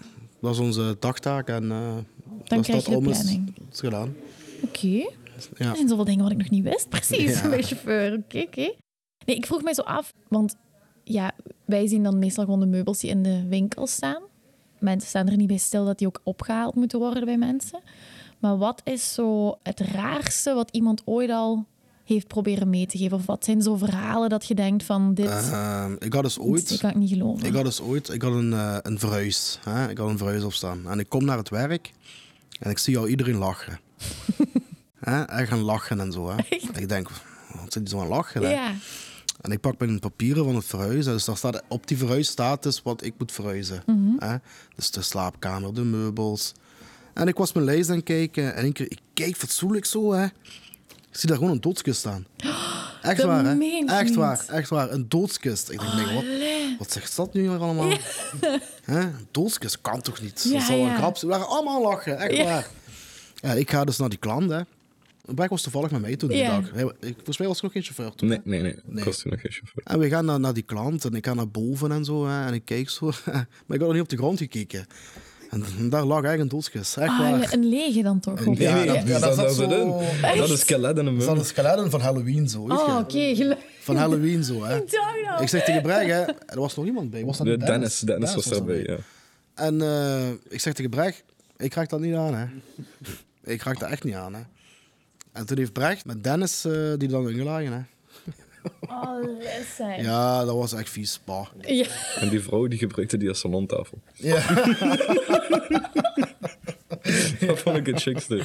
dat 0.44 0.54
is 0.54 0.60
onze 0.60 0.95
dagtaak 1.00 1.48
en 1.48 1.72
eh 1.72 1.95
dan 2.44 2.57
als 2.57 2.68
krijg 2.68 2.84
dat 2.84 2.86
je 2.86 2.92
de 2.92 2.98
om 2.98 3.07
is, 3.07 3.38
is 3.72 3.80
gedaan. 3.80 4.16
Oké. 4.63 4.88
Ja. 4.88 5.69
Er 5.69 5.75
zijn 5.75 5.88
zoveel 5.88 6.06
dingen 6.06 6.24
wat 6.24 6.31
ik 6.31 6.38
nog 6.38 6.50
niet 6.50 6.63
wist, 6.63 6.90
precies, 6.90 7.42
Ja. 7.42 7.50
bij 7.50 7.63
chauffeur. 7.63 8.13
Oké, 8.18 8.40
oké. 8.40 8.74
Nee, 9.25 9.36
ik 9.36 9.45
vroeg 9.45 9.63
mij 9.63 9.74
zo 9.74 9.81
af, 9.81 10.13
want 10.28 10.56
ja, 11.04 11.31
wij 11.66 11.88
zien 11.88 12.04
dan 12.04 12.19
meestal 12.19 12.44
gewoon 12.44 12.60
de 12.60 12.66
meubels 12.66 13.00
die 13.00 13.10
in 13.10 13.24
de 13.24 13.48
winkel 13.48 13.88
staan. 13.88 14.22
Mensen 14.80 15.10
staan 15.10 15.28
er 15.28 15.38
niet 15.38 15.48
bij 15.48 15.57
stil 15.57 15.86
dat 15.86 15.98
die 15.98 16.07
ook 16.07 16.22
opgehaald 16.24 16.75
moeten 16.75 17.00
worden 17.00 17.25
bij 17.25 17.38
mensen. 17.38 17.80
Maar 18.39 18.57
wat 18.57 18.81
is 18.84 19.13
zo 19.13 19.57
het 19.63 19.80
raarste 19.80 20.54
wat 20.54 20.69
iemand 20.72 21.01
ooit 21.06 21.30
al 21.30 21.66
heeft 22.06 22.28
proberen 22.28 22.70
mee 22.70 22.86
te 22.86 22.98
geven? 22.98 23.18
Of 23.18 23.26
wat 23.26 23.46
zijn 23.46 23.62
zo 23.62 23.76
verhalen 23.76 24.30
dat 24.30 24.46
je 24.48 24.56
denkt 24.56 24.84
van 24.84 25.14
dit, 25.14 25.26
Ehm, 25.26 25.96
ik 26.00 26.14
had 26.14 26.24
dus 26.24 26.34
dit 26.36 26.44
ooit, 26.44 26.78
kan 26.78 26.90
ik 26.90 26.96
niet 26.96 27.10
geloven. 27.10 27.46
ik 27.48 27.54
had 27.54 27.64
dus 27.64 27.82
ooit, 27.82 28.10
ik 28.14 28.22
had 28.22 28.34
een, 28.34 28.54
eh, 28.54 28.78
een 28.82 29.00
verhuis. 29.00 29.60
Hè? 29.64 29.90
Ik 29.90 29.98
had 29.98 30.10
een 30.10 30.18
verhuis 30.18 30.44
opstaan. 30.44 30.88
En 30.90 31.00
ik 31.00 31.10
kom 31.10 31.26
naar 31.26 31.38
het 31.38 31.50
werk 31.50 31.92
en 32.60 32.70
ik 32.70 32.78
zie 32.78 32.98
al 32.98 33.08
iedereen 33.08 33.38
lachen. 33.38 33.80
hè? 35.00 35.22
Echt 35.24 35.50
gaan 35.50 35.60
lachen 35.62 36.00
en 36.00 36.12
zo. 36.12 36.30
Hè? 36.30 36.36
Ik 36.80 36.90
denk, 36.90 37.10
wat 37.62 37.74
zit 37.74 37.86
die 37.86 37.90
zo 37.90 38.02
aan 38.02 38.08
lachen? 38.08 38.42
Hè? 38.44 38.50
ja, 38.52 38.74
En 39.42 39.52
ik 39.52 39.60
pak 39.60 39.80
mijn 39.80 40.00
papieren 40.00 40.44
van 40.46 40.56
het 40.56 40.66
verhuizen. 40.66 41.14
Dus 41.14 41.26
daar 41.26 41.38
staat, 41.38 41.64
op 41.68 41.88
die 41.88 41.98
verhuis 41.98 42.28
staat 42.28 42.64
dus 42.64 42.82
wat 42.82 43.04
ik 43.04 43.14
moet 43.18 43.32
verhuizen. 43.32 43.84
Hè? 44.18 44.36
Dus 44.76 44.92
de 44.92 45.02
slaapkamer, 45.02 45.74
de 45.74 45.84
meubels. 45.84 46.52
En 47.14 47.28
ik 47.28 47.38
was 47.38 47.54
mijn 47.54 47.66
lijst 47.66 47.90
aan 47.90 47.96
het 47.96 48.06
kijken. 48.06 48.56
En 48.56 48.66
ik, 48.66 48.80
ik 48.80 49.00
kijk 49.14 49.36
fatsoenlijk 49.36 49.86
zo. 49.86 50.12
Hè? 50.14 50.28
Ik 51.13 51.19
zie 51.19 51.30
daar 51.30 51.38
gewoon 51.38 51.54
een 51.54 51.62
doodskist 51.62 52.00
staan. 52.00 52.25
Echt 53.01 53.18
Dat 53.18 53.25
waar, 53.25 53.45
hè? 53.45 53.50
Echt 53.86 54.04
niet. 54.04 54.15
waar, 54.15 54.45
echt 54.48 54.69
waar. 54.69 54.92
Een 54.92 55.10
doodskist. 55.10 55.69
Ik 55.69 55.80
denk, 55.80 55.94
nee, 55.94 56.13
wat, 56.15 56.24
wat 56.77 56.92
zegt 56.92 57.15
dat 57.15 57.33
nu 57.33 57.50
allemaal? 57.50 57.89
Hè? 58.83 59.00
Een 59.00 59.27
doodskist 59.31 59.81
kan 59.81 60.01
toch 60.01 60.21
niet? 60.21 60.44
Ja, 60.50 60.60
dat 60.60 60.68
ja. 60.68 60.74
een 60.75 60.95
grap 60.95 61.18
zijn. 61.18 61.31
We 61.31 61.38
waren 61.38 61.54
allemaal 61.54 61.81
lachen, 61.81 62.18
echt 62.19 62.36
Ja. 62.38 62.44
waar. 62.44 62.68
Ja, 63.36 63.51
ik 63.54 63.69
ga 63.71 63.83
dus 63.86 63.98
naar 63.98 64.10
die 64.10 64.19
klant, 64.19 64.50
hè. 64.50 64.62
Brek 65.25 65.50
was 65.50 65.62
toevallig 65.62 65.92
met 65.92 66.01
mij 66.01 66.15
toen 66.15 66.30
die 66.30 66.45
dag. 66.45 66.71
Hij- 66.74 66.92
ik, 67.00 67.13
volgens 67.15 67.38
mij 67.38 67.48
was 67.48 67.57
er 67.57 67.63
nog 67.63 67.71
geen 67.74 67.83
chauffeur 67.83 68.15
toen. 68.15 68.27
Nee, 68.30 68.42
nee, 68.44 68.62
nee. 68.62 68.75
Nee. 68.86 68.98
Ik 69.00 69.04
was 69.04 69.24
nog 69.24 69.42
geen 69.42 69.51
chauffeur. 69.51 69.83
En 69.83 70.00
we 70.00 70.10
gaan 70.10 70.25
naar, 70.25 70.39
naar 70.39 70.54
die 70.54 70.63
klant 70.63 71.06
en 71.06 71.13
ik 71.13 71.25
ga 71.25 71.33
naar 71.33 71.50
boven 71.50 71.92
en 71.92 72.06
zo. 72.06 72.27
Hè, 72.27 72.45
en 72.45 72.54
ik 72.54 72.65
kijk 72.65 72.89
zo. 72.89 73.06
maar 73.25 73.45
ik 73.68 73.80
had 73.80 73.80
nog 73.80 73.92
niet 73.94 74.01
op 74.01 74.10
de 74.10 74.18
grond 74.18 74.38
gekeken. 74.38 74.86
En 75.54 75.90
daar 75.90 76.04
lag 76.04 76.24
eigenlijk 76.24 76.40
een 76.42 76.48
doodskist. 76.48 76.98
Echt 76.98 77.10
Ah, 77.10 77.20
waar. 77.20 77.54
een 77.54 77.70
lege 77.70 78.02
dan 78.02 78.20
toch? 78.20 78.48
ook? 78.48 78.58
Ja, 78.58 78.76
Nee, 78.76 78.86
dat- 78.86 78.96
dat, 78.96 79.08
ja, 79.08 79.20
dat, 79.20 79.22
dat 79.22 79.36
dat, 79.46 79.56
zat 79.56 79.70
dat, 79.70 79.72
zo- 79.88 80.00
dat, 80.22 80.38
dat 80.38 80.50
is 80.50 80.60
skelet 80.60 80.98
in 80.98 81.06
een 81.06 81.14
muur. 81.16 81.24
zaten 81.24 81.46
skeletten 81.46 81.90
van 81.90 82.02
Halloween 82.02 82.50
zo. 82.50 82.68
weet. 82.68 82.78
Oh, 82.80 82.98
oké. 82.98 83.58
Van 83.80 83.96
Halloween 83.96 84.44
zo, 84.44 84.64
hè. 84.64 84.78
Ik 85.42 85.48
zeg 85.50 85.64
tegen 85.64 85.82
Breg, 85.82 86.06
hè. 86.08 86.22
Er 86.46 86.60
was 86.60 86.76
nog 86.76 86.86
iemand 86.86 87.10
bij. 87.10 87.26
Was 87.26 87.38
dat 87.38 87.46
De 87.48 87.52
niet 87.58 87.66
Dennis, 87.66 88.00
Dennis 88.00 88.36
was 88.36 88.46
daarbij, 88.46 88.84
ja. 88.84 88.98
En 89.54 89.82
eh, 89.82 90.30
ik 90.50 90.60
zeg 90.60 90.74
tegen 90.74 90.92
Brecht, 90.92 91.24
ik 91.58 91.74
raak 91.74 91.90
dat 91.90 92.00
niet 92.00 92.16
aan, 92.16 92.34
hè. 92.36 92.46
Ik 93.44 93.62
raak 93.64 93.80
dat 93.80 93.90
echt 93.90 94.04
niet 94.04 94.14
aan, 94.16 94.34
hè. 94.34 94.42
En 95.32 95.46
toen 95.46 95.58
heeft 95.58 95.74
Brecht 95.74 96.06
met 96.06 96.24
Dennis 96.24 96.66
eh, 96.66 96.74
die 96.98 97.08
dan 97.08 97.30
ingelagen, 97.30 97.72
hè. 97.74 97.80
Oh, 98.89 99.38
listen. 99.39 100.04
Ja, 100.04 100.45
dat 100.45 100.56
was 100.56 100.74
echt 100.74 100.89
vies. 100.89 101.19
Bah. 101.25 101.48
Ja. 101.62 101.86
En 102.19 102.30
die 102.30 102.39
vrouw 102.39 102.68
die 102.68 102.80
gebruikte 102.80 103.18
die 103.18 103.30
als 103.30 103.39
salontafel. 103.39 104.01
Ja. 104.13 104.42
Dat 107.39 107.60
vond 107.60 107.77
ik 107.77 107.86
het 107.86 108.01
chicste. 108.01 108.38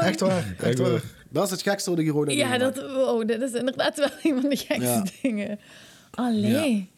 Echt 0.00 0.20
waar, 0.20 0.54
echt 0.60 0.78
waar. 0.78 0.90
waar. 0.90 1.02
Dat 1.30 1.44
is 1.44 1.50
het 1.50 1.62
gekste 1.62 1.90
wat 1.90 1.98
ik 1.98 2.04
hier 2.04 2.16
ooit 2.16 2.28
heb 2.30 2.38
Ja, 2.38 2.58
dat, 2.58 2.76
wow, 2.92 3.28
dat 3.28 3.40
is 3.40 3.52
inderdaad 3.52 3.96
wel 3.98 4.08
een 4.22 4.40
van 4.40 4.50
de 4.50 4.56
gekste 4.56 4.84
Ja. 4.84 5.04
dingen. 5.22 5.58
Allee, 6.10 6.88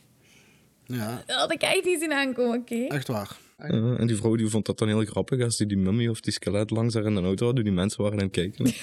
Ja, 0.86 1.22
dat 1.26 1.36
had 1.36 1.52
ik 1.52 1.62
echt 1.62 1.84
niet 1.84 2.00
zien 2.00 2.12
aankomen, 2.12 2.58
oké. 2.58 2.84
echt 2.88 3.08
waar. 3.08 3.36
Ja, 3.58 3.96
en 3.96 4.06
die 4.06 4.16
vrouw 4.16 4.34
die 4.36 4.48
vond 4.48 4.66
dat 4.66 4.78
dan 4.78 4.88
heel 4.88 5.04
grappig 5.04 5.42
als 5.42 5.56
die 5.56 5.66
die 5.66 5.76
mummy 5.76 6.08
of 6.08 6.20
die 6.20 6.32
skelet 6.32 6.70
langs 6.70 6.94
haar 6.94 7.04
in 7.04 7.14
de 7.14 7.20
auto 7.22 7.44
hadden. 7.46 7.64
Die 7.64 7.72
mensen 7.72 8.02
waren 8.02 8.18
aan 8.18 8.24
het 8.24 8.32
kijken. 8.32 8.64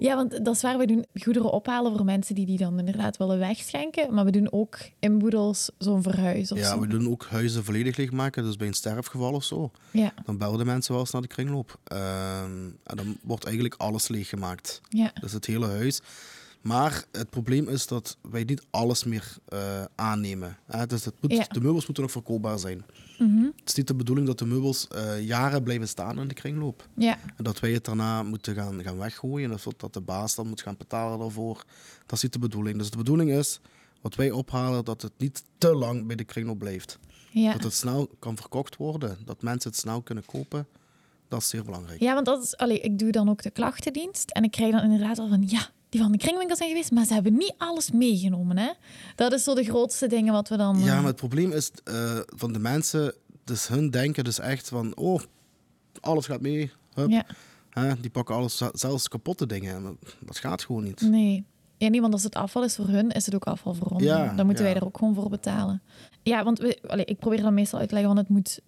Ja, 0.00 0.14
want 0.16 0.44
dat 0.44 0.54
is 0.54 0.62
waar 0.62 0.78
we 0.78 0.86
doen 0.86 1.04
goederen 1.14 1.52
ophalen 1.52 1.96
voor 1.96 2.04
mensen 2.04 2.34
die 2.34 2.46
die 2.46 2.58
dan 2.58 2.78
inderdaad 2.78 3.16
willen 3.16 3.38
wegschenken. 3.38 4.14
Maar 4.14 4.24
we 4.24 4.30
doen 4.30 4.52
ook 4.52 4.78
in 4.98 5.18
boedels 5.18 5.70
zo'n 5.78 6.02
verhuis 6.02 6.52
of 6.52 6.58
Ja, 6.58 6.68
zo. 6.68 6.80
we 6.80 6.86
doen 6.86 7.08
ook 7.10 7.26
huizen 7.30 7.64
volledig 7.64 7.96
leegmaken, 7.96 8.42
dus 8.42 8.56
bij 8.56 8.66
een 8.66 8.74
sterfgeval 8.74 9.32
of 9.32 9.44
zo. 9.44 9.70
Ja, 9.90 10.12
Dan 10.24 10.38
bellen 10.38 10.58
de 10.58 10.64
mensen 10.64 10.92
wel 10.92 11.00
eens 11.00 11.10
naar 11.10 11.22
de 11.22 11.28
kringloop. 11.28 11.78
Ehm, 11.84 12.68
en 12.84 12.96
dan 12.96 13.16
wordt 13.22 13.44
eigenlijk 13.44 13.74
alles 13.78 14.08
leeggemaakt. 14.08 14.80
ja. 14.88 15.10
Dus 15.20 15.32
het 15.32 15.46
hele 15.46 15.66
huis. 15.66 16.00
Maar 16.60 17.04
het 17.12 17.30
probleem 17.30 17.68
is 17.68 17.86
dat 17.86 18.16
wij 18.30 18.44
niet 18.44 18.62
alles 18.70 19.04
meer 19.04 19.36
eh, 19.48 19.84
aannemen. 19.94 20.56
Hè? 20.66 20.86
Dus 20.86 21.04
het 21.04 21.14
moet, 21.20 21.32
Ja. 21.32 21.44
de 21.48 21.60
meubels 21.60 21.84
moeten 21.84 22.02
nog 22.02 22.12
verkoopbaar 22.12 22.58
zijn. 22.58 22.84
Mhm. 23.18 23.42
Het 23.44 23.68
is 23.68 23.74
niet 23.74 23.86
de 23.86 23.94
bedoeling 23.94 24.26
dat 24.26 24.38
de 24.38 24.46
meubels 24.46 24.88
eh, 24.88 25.20
jaren 25.26 25.62
blijven 25.62 25.88
staan 25.88 26.18
in 26.20 26.28
de 26.28 26.34
kringloop. 26.34 26.88
ja. 26.96 27.18
En 27.36 27.44
dat 27.44 27.60
wij 27.60 27.72
het 27.72 27.84
daarna 27.84 28.22
moeten 28.22 28.54
gaan, 28.54 28.82
gaan 28.82 28.98
weggooien. 28.98 29.52
Of 29.52 29.62
dat 29.76 29.92
de 29.94 30.00
baas 30.00 30.34
dan 30.34 30.48
moet 30.48 30.62
gaan 30.62 30.74
betalen 30.78 31.18
daarvoor. 31.18 31.64
Dat 32.06 32.12
is 32.16 32.22
niet 32.22 32.32
de 32.32 32.38
bedoeling. 32.38 32.78
Dus 32.78 32.90
de 32.90 32.96
bedoeling 32.96 33.30
is, 33.32 33.60
wat 34.00 34.14
wij 34.14 34.30
ophalen, 34.30 34.84
dat 34.84 35.02
het 35.02 35.12
niet 35.16 35.42
te 35.58 35.74
lang 35.74 36.06
bij 36.06 36.16
de 36.16 36.24
kringloop 36.24 36.58
blijft. 36.58 36.98
Ja. 37.30 37.52
Dat 37.52 37.62
het 37.62 37.74
snel 37.74 38.10
kan 38.18 38.36
verkocht 38.36 38.76
worden. 38.76 39.18
Dat 39.24 39.42
mensen 39.42 39.70
het 39.70 39.78
snel 39.78 40.02
kunnen 40.02 40.24
kopen. 40.26 40.66
Dat 41.28 41.40
is 41.40 41.48
zeer 41.48 41.64
belangrijk. 41.64 42.00
ja, 42.00 42.14
want 42.14 42.26
dat 42.26 42.42
is, 42.42 42.56
allee, 42.56 42.80
ik 42.80 42.98
doe 42.98 43.10
dan 43.10 43.28
ook 43.28 43.42
de 43.42 43.50
klachtendienst. 43.50 44.30
En 44.30 44.44
ik 44.44 44.50
krijg 44.50 44.72
dan 44.72 44.82
inderdaad 44.82 45.18
al 45.18 45.28
van, 45.28 45.42
ja, 45.46 45.68
die 45.90 46.00
van 46.00 46.12
de 46.12 46.18
kringwinkel 46.18 46.56
zijn 46.56 46.68
geweest, 46.68 46.90
maar 46.90 47.04
ze 47.04 47.12
hebben 47.12 47.32
niet 47.32 47.54
alles 47.58 47.90
meegenomen. 47.90 48.58
Hè? 48.58 48.70
Dat 49.16 49.32
is 49.32 49.44
zo 49.44 49.54
de 49.54 49.64
grootste 49.64 50.06
dingen 50.06 50.32
wat 50.32 50.48
we 50.48 50.56
dan... 50.56 50.78
Ja, 50.78 50.86
eh, 50.86 50.96
maar 50.96 51.06
het 51.06 51.16
probleem 51.16 51.52
is 51.52 51.70
eh, 51.84 52.18
van 52.26 52.52
de 52.52 52.58
mensen, 52.58 53.14
dus 53.44 53.68
hun 53.68 53.90
denken 53.90 54.24
dus 54.24 54.38
echt 54.38 54.68
van, 54.68 54.96
oh, 54.96 55.20
alles 56.00 56.26
gaat 56.26 56.40
mee. 56.40 56.72
Hup. 56.94 57.24
Ja, 57.70 57.96
die 58.00 58.10
pakken 58.10 58.34
alles, 58.34 58.62
zelfs 58.72 59.08
kapotte 59.08 59.46
dingen. 59.46 59.74
En 59.74 59.98
dat- 60.20 60.38
gaat 60.38 60.64
gewoon 60.64 60.84
niet. 60.84 61.00
nee. 61.00 61.44
Ja, 61.76 61.88
nee, 61.88 62.00
want 62.00 62.12
als 62.12 62.22
het 62.22 62.34
afval 62.34 62.64
is 62.64 62.74
voor 62.76 62.88
hun, 62.88 63.10
is 63.10 63.26
het 63.26 63.34
ook 63.34 63.44
afval 63.44 63.74
voor 63.74 63.86
ons. 63.86 64.02
Ja, 64.02 64.34
dan 64.34 64.46
moeten 64.46 64.64
ja. 64.64 64.70
wij 64.70 64.80
er 64.80 64.86
ook 64.86 64.98
gewoon 64.98 65.14
voor 65.14 65.28
betalen. 65.28 65.82
Ja, 66.22 66.44
want 66.44 66.58
we, 66.58 67.04
ik 67.04 67.18
probeer 67.18 67.42
dan 67.42 67.54
meestal 67.54 67.78
uit 67.78 67.88
te 67.88 67.94
leggen, 67.94 68.14
want 68.14 68.26
het 68.28 68.36
moet 68.36 68.60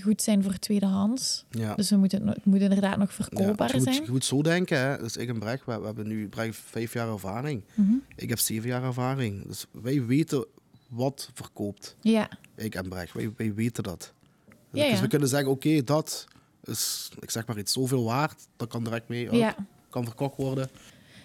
goed 0.00 0.22
zijn 0.22 0.42
voor 0.42 0.58
tweedehands. 0.58 1.44
Ja. 1.50 1.74
Dus 1.74 1.90
we 1.90 1.96
moeten, 1.96 2.26
het 2.28 2.44
moet 2.44 2.60
inderdaad 2.60 2.96
nog 2.98 3.08
Ja, 3.08 3.14
verkoopbaar 3.14 3.70
je, 3.70 3.76
moet, 3.76 3.84
zijn. 3.92 4.04
je 4.04 4.10
moet 4.10 4.24
zo 4.24 4.42
denken, 4.42 4.78
hè. 4.78 4.98
dus 4.98 5.16
ik 5.16 5.28
en 5.28 5.38
Brecht, 5.38 5.64
we, 5.64 5.78
we 5.80 5.86
hebben 5.86 6.06
nu 6.08 6.28
Brecht 6.28 6.56
vijf 6.56 6.92
jaar 6.92 7.08
ervaring. 7.08 7.62
Mhm. 7.74 7.94
Ik 8.16 8.28
heb 8.28 8.38
zeven 8.38 8.68
jaar 8.68 8.82
ervaring. 8.82 9.46
Dus 9.46 9.66
wij 9.82 10.06
weten 10.06 10.46
wat 10.88 11.30
verkoopt. 11.34 11.96
Ja, 12.00 12.28
Ik 12.56 12.74
en 12.74 12.88
Brecht, 12.88 13.12
wij, 13.12 13.32
wij 13.36 13.54
weten 13.54 13.82
dat. 13.82 14.12
Dus, 14.70 14.80
Ja, 14.80 14.86
dus 14.88 14.96
ja. 14.96 15.02
we 15.02 15.08
kunnen 15.08 15.28
zeggen, 15.28 15.50
oké, 15.50 15.82
dat 15.84 16.26
is, 16.64 17.10
ik 17.20 17.30
zeg 17.30 17.46
maar 17.46 17.58
iets, 17.58 17.72
zoveel 17.72 18.04
waard. 18.04 18.46
Dat 18.56 18.68
kan 18.68 18.84
direct 18.84 19.08
mee, 19.08 19.36
ja. 19.36 19.56
kan 19.90 20.04
verkocht 20.04 20.36
worden. 20.36 20.68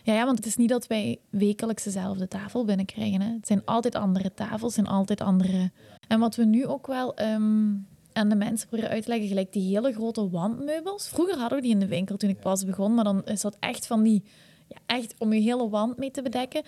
Ja, 0.03 0.13
ja, 0.13 0.25
want 0.25 0.37
het 0.37 0.45
is 0.47 0.55
niet 0.55 0.69
dat 0.69 0.87
wij 0.87 1.19
wekelijks 1.29 1.83
dezelfde 1.83 2.27
tafel 2.27 2.65
binnenkrijgen. 2.65 3.21
Hè. 3.21 3.33
Het 3.33 3.47
zijn 3.47 3.61
altijd 3.65 3.95
andere 3.95 4.31
tafels 4.33 4.77
en 4.77 4.85
altijd 4.87 5.21
andere... 5.21 5.71
En 6.07 6.19
wat 6.19 6.35
we 6.35 6.45
nu 6.45 6.65
ook 6.65 6.87
wel 6.87 7.15
ehm, 7.15 7.69
aan 8.13 8.29
de 8.29 8.35
mensen 8.35 8.67
proberen 8.67 8.91
uit 8.91 9.03
te 9.03 9.09
leggen, 9.09 9.27
gelijk 9.27 9.53
die 9.53 9.75
hele 9.75 9.93
grote 9.93 10.29
wandmeubels. 10.29 11.07
Vroeger 11.07 11.37
hadden 11.37 11.57
we 11.57 11.63
die 11.63 11.73
in 11.73 11.79
de 11.79 11.87
winkel 11.87 12.17
toen 12.17 12.29
ik 12.29 12.39
pas 12.39 12.65
begon, 12.65 12.93
maar 12.93 13.03
dan 13.03 13.25
is 13.25 13.41
dat 13.41 13.57
echt 13.59 13.87
van 13.87 14.03
die... 14.03 14.23
Ja, 14.67 14.77
echt 14.85 15.13
om 15.17 15.33
je 15.33 15.41
hele 15.41 15.69
wand 15.69 15.97
mee 15.97 16.11
te 16.11 16.21
bedekken. 16.21 16.61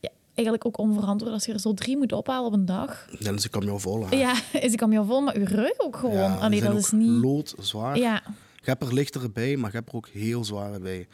Ja, 0.00 0.08
eigenlijk 0.34 0.66
ook 0.66 0.78
onverantwoord 0.78 1.32
als 1.32 1.44
je 1.44 1.52
er 1.52 1.60
zo 1.60 1.74
drie 1.74 1.96
moet 1.96 2.12
ophalen 2.12 2.46
op 2.46 2.52
een 2.52 2.66
dag. 2.66 3.08
Dan 3.20 3.34
is 3.34 3.44
ik 3.44 3.50
kan 3.50 3.64
jou 3.64 3.80
vol. 3.80 4.08
hè. 4.08 4.16
Ja, 4.16 4.34
is 4.52 4.72
ik 4.76 4.82
al 4.82 4.90
jou 4.90 5.06
vol, 5.06 5.20
maar 5.20 5.36
uw 5.36 5.44
rug 5.44 5.78
ook 5.78 5.96
gewoon. 5.96 6.16
Ja, 6.16 6.34
Allee, 6.34 6.60
dat 6.60 6.76
is 6.76 6.90
niet... 6.90 7.10
loodzwaar. 7.10 7.96
Ja, 7.98 8.22
Je 8.24 8.32
Je 8.54 8.70
hebt 8.70 8.82
er 8.82 8.94
lichtere 8.94 9.30
bij, 9.30 9.56
maar 9.56 9.70
je 9.70 9.76
hebt 9.76 9.88
er 9.88 9.96
ook 9.96 10.08
heel 10.08 10.44
zware 10.44 10.78
bij. 10.78 11.06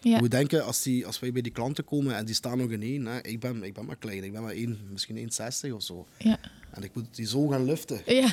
Ja. 0.00 0.14
Je 0.14 0.18
moet 0.18 0.30
denken, 0.30 0.64
als, 0.64 0.82
die, 0.82 1.06
als 1.06 1.18
wij 1.20 1.32
bij 1.32 1.42
die 1.42 1.52
klanten 1.52 1.84
komen 1.84 2.16
en 2.16 2.24
die 2.24 2.34
staan 2.34 2.58
nog 2.58 2.70
in 2.70 2.82
één, 2.82 3.06
hè, 3.06 3.18
ik, 3.22 3.40
ben, 3.40 3.62
ik 3.62 3.74
ben 3.74 3.84
maar 3.84 3.96
klein, 3.96 4.24
ik 4.24 4.32
ben 4.32 4.42
maar 4.42 4.52
één, 4.52 4.78
misschien 4.90 5.30
1,60 5.66 5.72
of 5.72 5.82
zo. 5.82 6.06
Ja. 6.18 6.38
En 6.70 6.82
ik 6.82 6.94
moet 6.94 7.16
die 7.16 7.26
zo 7.26 7.46
gaan 7.46 7.64
liften. 7.64 8.00
Ja. 8.06 8.28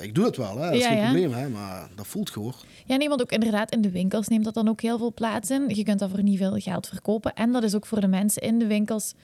Ik 0.00 0.14
doe 0.14 0.24
het 0.24 0.36
wel, 0.36 0.56
hè. 0.58 0.64
dat 0.64 0.72
is 0.74 0.80
Ja, 0.82 0.88
geen 0.88 0.96
ja. 0.98 1.02
probleem, 1.04 1.32
hè, 1.32 1.48
maar 1.48 1.88
dat 1.94 2.06
voelt 2.06 2.30
gewoon. 2.30 2.54
ja, 2.86 2.96
nee, 2.96 3.08
want 3.08 3.20
ook 3.20 3.32
inderdaad 3.32 3.70
in 3.72 3.80
de 3.80 3.90
winkels 3.90 4.28
neemt 4.28 4.44
dat 4.44 4.54
dan 4.54 4.68
ook 4.68 4.80
heel 4.80 4.98
veel 4.98 5.12
plaats 5.12 5.50
in. 5.50 5.68
Je 5.68 5.82
kunt 5.84 5.98
dat 5.98 6.10
voor 6.10 6.22
niet 6.22 6.38
veel 6.38 6.56
geld 6.58 6.88
verkopen. 6.88 7.34
En 7.34 7.52
dat 7.52 7.62
is 7.62 7.74
ook 7.74 7.86
voor 7.86 8.00
de 8.00 8.06
mensen 8.06 8.42
in 8.42 8.58
de 8.58 8.66
winkels 8.66 9.14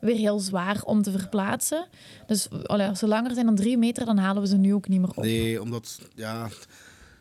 weer 0.00 0.16
heel 0.16 0.38
zwaar 0.38 0.82
om 0.82 1.02
te 1.02 1.10
verplaatsen. 1.10 1.86
Dus 2.26 2.48
allee, 2.62 2.88
als 2.88 2.98
ze 2.98 3.06
langer 3.06 3.34
zijn 3.34 3.46
dan 3.46 3.54
drie 3.54 3.78
meter, 3.78 4.04
dan 4.04 4.18
halen 4.18 4.42
we 4.42 4.48
ze 4.48 4.56
nu 4.56 4.74
ook 4.74 4.88
niet 4.88 5.00
meer 5.00 5.08
op. 5.10 5.22
Nee, 5.22 5.62
omdat, 5.62 6.00
ja, 6.14 6.48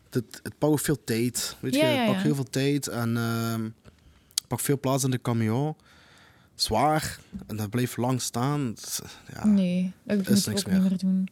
het, 0.10 0.40
het 0.44 0.58
pakt 0.58 0.82
veel 0.82 1.04
tijd. 1.04 1.56
Weet 1.60 1.74
je, 1.76 1.80
Ja, 1.80 1.86
het 1.88 2.06
pakt 2.12 2.22
heel 2.22 2.36
veel 2.36 2.50
tijd 2.50 2.88
en 2.88 3.16
het 3.16 4.48
pakt 4.48 4.62
veel 4.62 4.80
plaats 4.80 5.04
in 5.04 5.12
de 5.12 5.22
camion. 5.22 5.76
Zwaar 6.56 7.20
en 7.48 7.56
dat 7.56 7.70
blijft 7.70 7.98
lang 7.98 8.22
staan. 8.22 8.74
Ja. 9.34 9.46
Nee, 9.46 9.92
dat 10.04 10.30
is 10.30 10.46
niks 10.46 10.48
ook 10.66 10.72
niet 10.72 10.82
meer. 10.82 10.90
meer 10.90 10.98
doen. 10.98 11.28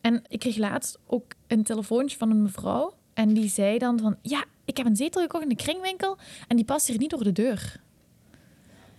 En 0.00 0.22
ik 0.28 0.38
kreeg 0.38 0.56
laatst 0.56 0.98
ook 1.06 1.24
een 1.46 1.62
telefoontje 1.62 2.18
van 2.18 2.30
een 2.30 2.42
mevrouw. 2.42 2.94
En 3.14 3.34
die 3.34 3.48
zei 3.48 3.78
dan 3.78 3.98
van... 3.98 4.16
Ja, 4.22 4.44
ik 4.64 4.76
heb 4.76 4.86
een 4.86 4.96
zetel 4.96 5.22
gekocht 5.22 5.42
in 5.42 5.48
de 5.48 5.56
kringwinkel. 5.56 6.18
En 6.48 6.56
die 6.56 6.64
past 6.64 6.86
hier 6.86 6.98
niet 6.98 7.10
door 7.10 7.24
de 7.24 7.32
deur. 7.32 7.80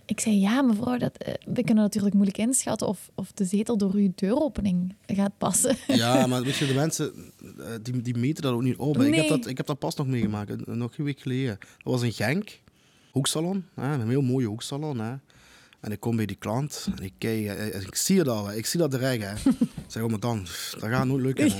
Ik 0.04 0.20
zei, 0.20 0.40
ja 0.40 0.62
mevrouw, 0.62 0.98
dat, 0.98 1.16
eh, 1.16 1.34
we 1.44 1.64
kunnen 1.64 1.84
natuurlijk 1.84 2.14
moeilijk 2.14 2.38
inschatten... 2.38 2.88
Of, 2.88 3.10
of 3.14 3.32
de 3.32 3.44
zetel 3.44 3.76
door 3.76 3.94
uw 3.94 4.12
deuropening 4.14 4.94
gaat 5.06 5.38
passen. 5.38 5.76
Ja, 5.86 6.26
maar 6.26 6.42
weet 6.42 6.56
je, 6.56 6.66
de 6.66 6.74
mensen 6.74 7.12
eh, 7.58 7.66
die, 7.82 8.02
die 8.02 8.16
meten 8.16 8.42
dat 8.42 8.52
ook 8.52 8.62
niet 8.62 8.76
op. 8.76 9.02
Ik, 9.02 9.14
heb 9.14 9.28
dat, 9.28 9.46
ik 9.46 9.56
heb 9.56 9.66
dat 9.66 9.78
pas 9.78 9.94
nog 9.94 10.06
meegemaakt, 10.06 10.50
eh, 10.50 10.74
nog 10.74 10.98
een 10.98 11.04
week 11.04 11.20
geleden. 11.20 11.58
Dat 11.58 11.92
was 11.92 12.02
in 12.02 12.12
Genk, 12.12 12.60
hoeksalon, 13.10 13.64
hè, 13.74 13.92
een 13.92 14.08
heel 14.08 14.22
mooie 14.22 14.46
hoeksalon. 14.46 14.98
Hè. 14.98 15.14
En 15.80 15.92
ik 15.92 16.00
kom 16.00 16.16
bij 16.16 16.26
die 16.26 16.36
klant 16.36 16.88
en 16.96 17.04
ik 17.04 17.12
kijk, 17.18 17.46
en 17.46 17.80
ik 17.80 17.94
zie 17.94 18.18
het 18.18 18.28
al, 18.28 18.46
hè, 18.46 18.56
ik 18.56 18.66
zie 18.66 18.80
dat. 18.80 18.92
Hè. 18.92 19.16
Zeg, 19.92 20.02
oh, 20.02 20.10
maar 20.10 20.20
dan, 20.20 20.46
dat 20.78 20.88
gaat 20.90 21.06
nooit 21.06 21.22
lukken. 21.22 21.52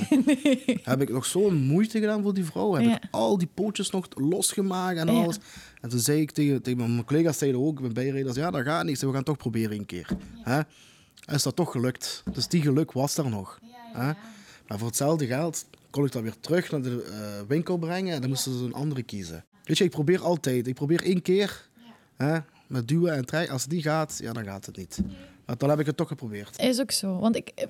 Heb 0.93 1.01
ik 1.01 1.11
nog 1.11 1.25
zo'n 1.27 1.55
moeite 1.57 2.01
gedaan 2.01 2.23
voor 2.23 2.35
die 2.35 2.45
vrouw? 2.45 2.73
Heb 2.73 2.85
Ja. 2.85 2.97
ik 2.97 3.09
al 3.11 3.39
die 3.39 3.49
pootjes 3.55 3.91
nog 3.91 4.07
losgemaakt 4.15 4.99
en 4.99 5.07
Ja. 5.07 5.23
alles? 5.23 5.39
En 5.81 5.89
toen 5.89 5.99
zei 5.99 6.21
ik 6.21 6.31
tegen, 6.31 6.63
tegen 6.63 6.79
mijn 6.79 7.05
collega's, 7.05 7.39
zeiden 7.39 7.61
ook, 7.61 7.81
mijn 7.81 7.93
bijreders, 7.93 8.37
ja, 8.37 8.51
dat 8.51 8.63
gaat 8.65 8.85
niet. 8.85 8.99
Zei, 8.99 9.11
we 9.11 9.17
gaan 9.17 9.25
toch 9.27 9.37
proberen 9.37 9.79
een 9.79 9.87
keer. 9.87 10.09
Hè? 10.43 10.57
En 11.25 11.35
is 11.35 11.43
dat 11.43 11.57
toch 11.57 11.71
gelukt. 11.71 12.23
Dus 12.33 12.49
die 12.49 12.63
geluk 12.63 12.93
was 12.93 13.17
er 13.17 13.29
nog. 13.29 13.59
Hè? 13.93 14.13
Maar 14.67 14.79
voor 14.79 14.87
hetzelfde 14.87 15.27
geld 15.27 15.67
kon 15.91 16.05
ik 16.05 16.13
dat 16.13 16.23
weer 16.23 16.37
terug 16.41 16.71
naar 16.71 16.83
de 16.83 17.03
eh, 17.03 17.49
winkel 17.49 17.77
brengen 17.79 18.15
en 18.15 18.21
dan 18.21 18.31
moesten 18.31 18.59
ze 18.59 18.65
een 18.65 18.73
andere 18.75 19.03
kiezen. 19.03 19.45
Weet 19.65 19.79
je, 19.79 19.85
ik 19.85 19.91
probeer 19.91 20.21
altijd. 20.23 20.67
Ik 20.67 20.75
probeer 20.75 21.03
één 21.03 21.23
keer 21.23 21.69
hè, 22.17 22.39
met 22.67 22.89
duwen 22.89 23.15
en 23.15 23.25
trekken. 23.25 23.53
Als 23.53 23.67
niet 23.67 23.83
gaat, 23.83 24.19
ja, 24.23 24.33
dan 24.33 24.45
gaat 24.45 24.67
het 24.67 24.77
niet. 24.77 24.99
Dan 25.59 25.71
heb 25.71 25.81
ik 25.81 25.87
het 25.87 25.97
toch 25.97 26.09
geprobeerd. 26.09 26.59
Is 26.59 26.81
ook 26.81 26.91
zo. 26.91 27.19
Want 27.19 27.37
ik, 27.37 27.67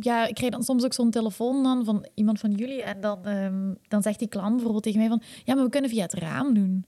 ja, 0.00 0.26
ik 0.26 0.34
krijg 0.34 0.52
dan 0.52 0.62
soms 0.62 0.84
ook 0.84 0.92
zo'n 0.92 1.10
telefoon 1.10 1.62
dan 1.62 1.84
van 1.84 2.06
iemand 2.14 2.40
van 2.40 2.52
jullie. 2.52 2.82
En 2.82 3.00
dan, 3.00 3.24
ehm, 3.24 3.74
dan 3.88 4.02
zegt 4.02 4.18
die 4.18 4.28
klant 4.28 4.52
bijvoorbeeld 4.54 4.82
tegen 4.82 4.98
mij 4.98 5.08
van... 5.08 5.22
Ja, 5.44 5.54
maar 5.54 5.64
we 5.64 5.70
kunnen 5.70 5.90
via 5.90 6.02
het 6.02 6.14
raam 6.14 6.54
doen. 6.54 6.84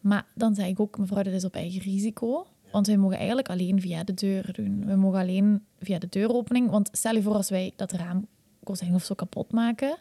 Maar 0.00 0.26
dan 0.34 0.54
zeg 0.54 0.66
ik 0.66 0.80
ook, 0.80 0.98
mevrouw, 0.98 1.22
dat 1.22 1.32
is 1.32 1.44
op 1.44 1.54
eigen 1.54 1.80
risico. 1.80 2.46
Want 2.72 2.86
wij 2.86 2.96
mogen 2.96 3.16
eigenlijk 3.16 3.48
alleen 3.48 3.80
via 3.80 4.04
de 4.04 4.14
deur 4.14 4.52
doen. 4.52 4.86
We 4.86 4.96
mogen 4.96 5.20
alleen 5.20 5.64
via 5.80 5.98
de 5.98 6.08
deuropening. 6.10 6.70
Want 6.70 6.88
stel 6.92 7.14
je 7.14 7.22
voor 7.22 7.34
als 7.34 7.50
wij 7.50 7.72
dat 7.76 7.92
raam 7.92 8.26
kozijn 8.64 8.94
of 8.94 9.04
zo 9.04 9.14
kapot 9.14 9.52
maken. 9.52 9.96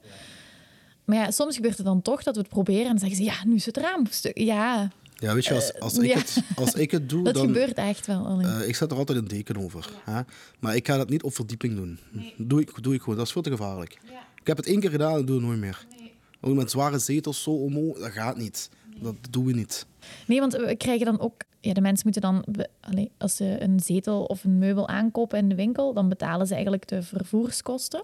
Maar 1.05 1.17
ja, 1.17 1.31
soms 1.31 1.55
gebeurt 1.55 1.77
het 1.77 1.85
dan 1.85 2.01
toch 2.01 2.23
dat 2.23 2.35
we 2.35 2.41
het 2.41 2.49
proberen. 2.49 2.83
En 2.83 2.89
dan 2.89 2.99
zeggen 2.99 3.17
ze, 3.17 3.23
ja, 3.23 3.45
nu 3.45 3.55
is 3.55 3.65
het 3.65 3.77
raam 3.77 4.05
stuk. 4.09 4.37
Ja, 4.37 4.91
Ja, 5.19 5.33
weet 5.33 5.45
je, 5.45 5.53
als, 5.53 5.79
als, 5.79 5.97
ik, 5.97 6.05
ja. 6.05 6.17
het, 6.17 6.43
als 6.55 6.73
ik 6.73 6.91
het 6.91 7.09
doe, 7.13 7.23
dat 7.23 7.33
dan... 7.33 7.45
gebeurt 7.45 7.77
echt 7.77 8.07
wel. 8.07 8.39
Eh, 8.41 8.67
ik 8.67 8.75
zet 8.75 8.91
er 8.91 8.97
altijd 8.97 9.17
een 9.17 9.27
deken 9.27 9.57
over. 9.57 9.89
Hè? 10.03 10.21
Maar 10.59 10.75
ik 10.75 10.87
ga 10.87 10.97
dat 10.97 11.09
niet 11.09 11.23
op 11.23 11.35
verdieping 11.35 11.75
doen. 11.75 11.99
Doe, 12.37 12.61
ik, 12.61 12.83
doe 12.83 12.93
ik 12.93 13.01
gewoon. 13.01 13.17
Dat 13.17 13.25
is 13.25 13.31
veel 13.31 13.41
te 13.41 13.49
gevaarlijk. 13.49 13.99
Ik 14.41 14.47
heb 14.47 14.57
het 14.57 14.65
één 14.65 14.79
keer 14.79 14.89
gedaan 14.89 15.17
en 15.17 15.25
doe 15.25 15.35
het 15.35 15.45
nooit 15.45 15.59
meer. 15.59 15.85
Ook 16.41 16.55
met 16.55 16.71
zware 16.71 16.99
zetels 16.99 17.43
zo 17.43 17.51
omhoog, 17.51 17.99
dat 17.99 18.11
gaat 18.11 18.37
niet. 18.37 18.69
Dat 19.01 19.15
doen 19.29 19.45
we 19.45 19.53
niet. 19.53 19.85
Nee, 20.27 20.39
want 20.39 20.53
we 20.53 20.75
krijgen 20.75 21.05
dan 21.05 21.19
ook... 21.19 21.33
Ja, 21.61 21.73
de 21.73 21.81
mensen 21.81 22.09
moeten 22.09 22.21
dan... 22.21 22.45
als 23.17 23.35
ze 23.35 23.61
een 23.61 23.79
zetel 23.79 24.23
of 24.23 24.43
een 24.43 24.57
meubel 24.57 24.87
aankopen 24.87 25.37
in 25.37 25.49
de 25.49 25.55
winkel, 25.55 25.93
dan 25.93 26.09
betalen 26.09 26.47
ze 26.47 26.53
eigenlijk 26.53 26.87
de 26.87 27.03
vervoerskosten. 27.03 28.03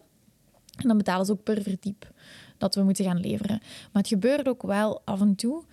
En 0.76 0.88
dan 0.88 0.98
betalen 0.98 1.26
ze 1.26 1.32
ook 1.32 1.44
per 1.44 1.62
verdiep 1.62 2.12
dat 2.58 2.76
we 2.76 2.84
moeten 2.84 3.06
gaan 3.06 3.20
leveren. 3.20 3.60
Maar 3.62 4.02
het 4.02 4.08
gebeurt 4.08 4.48
ook 4.48 4.62
wel 4.62 5.02
af 5.06 5.22
en 5.22 5.36
toe 5.36 5.64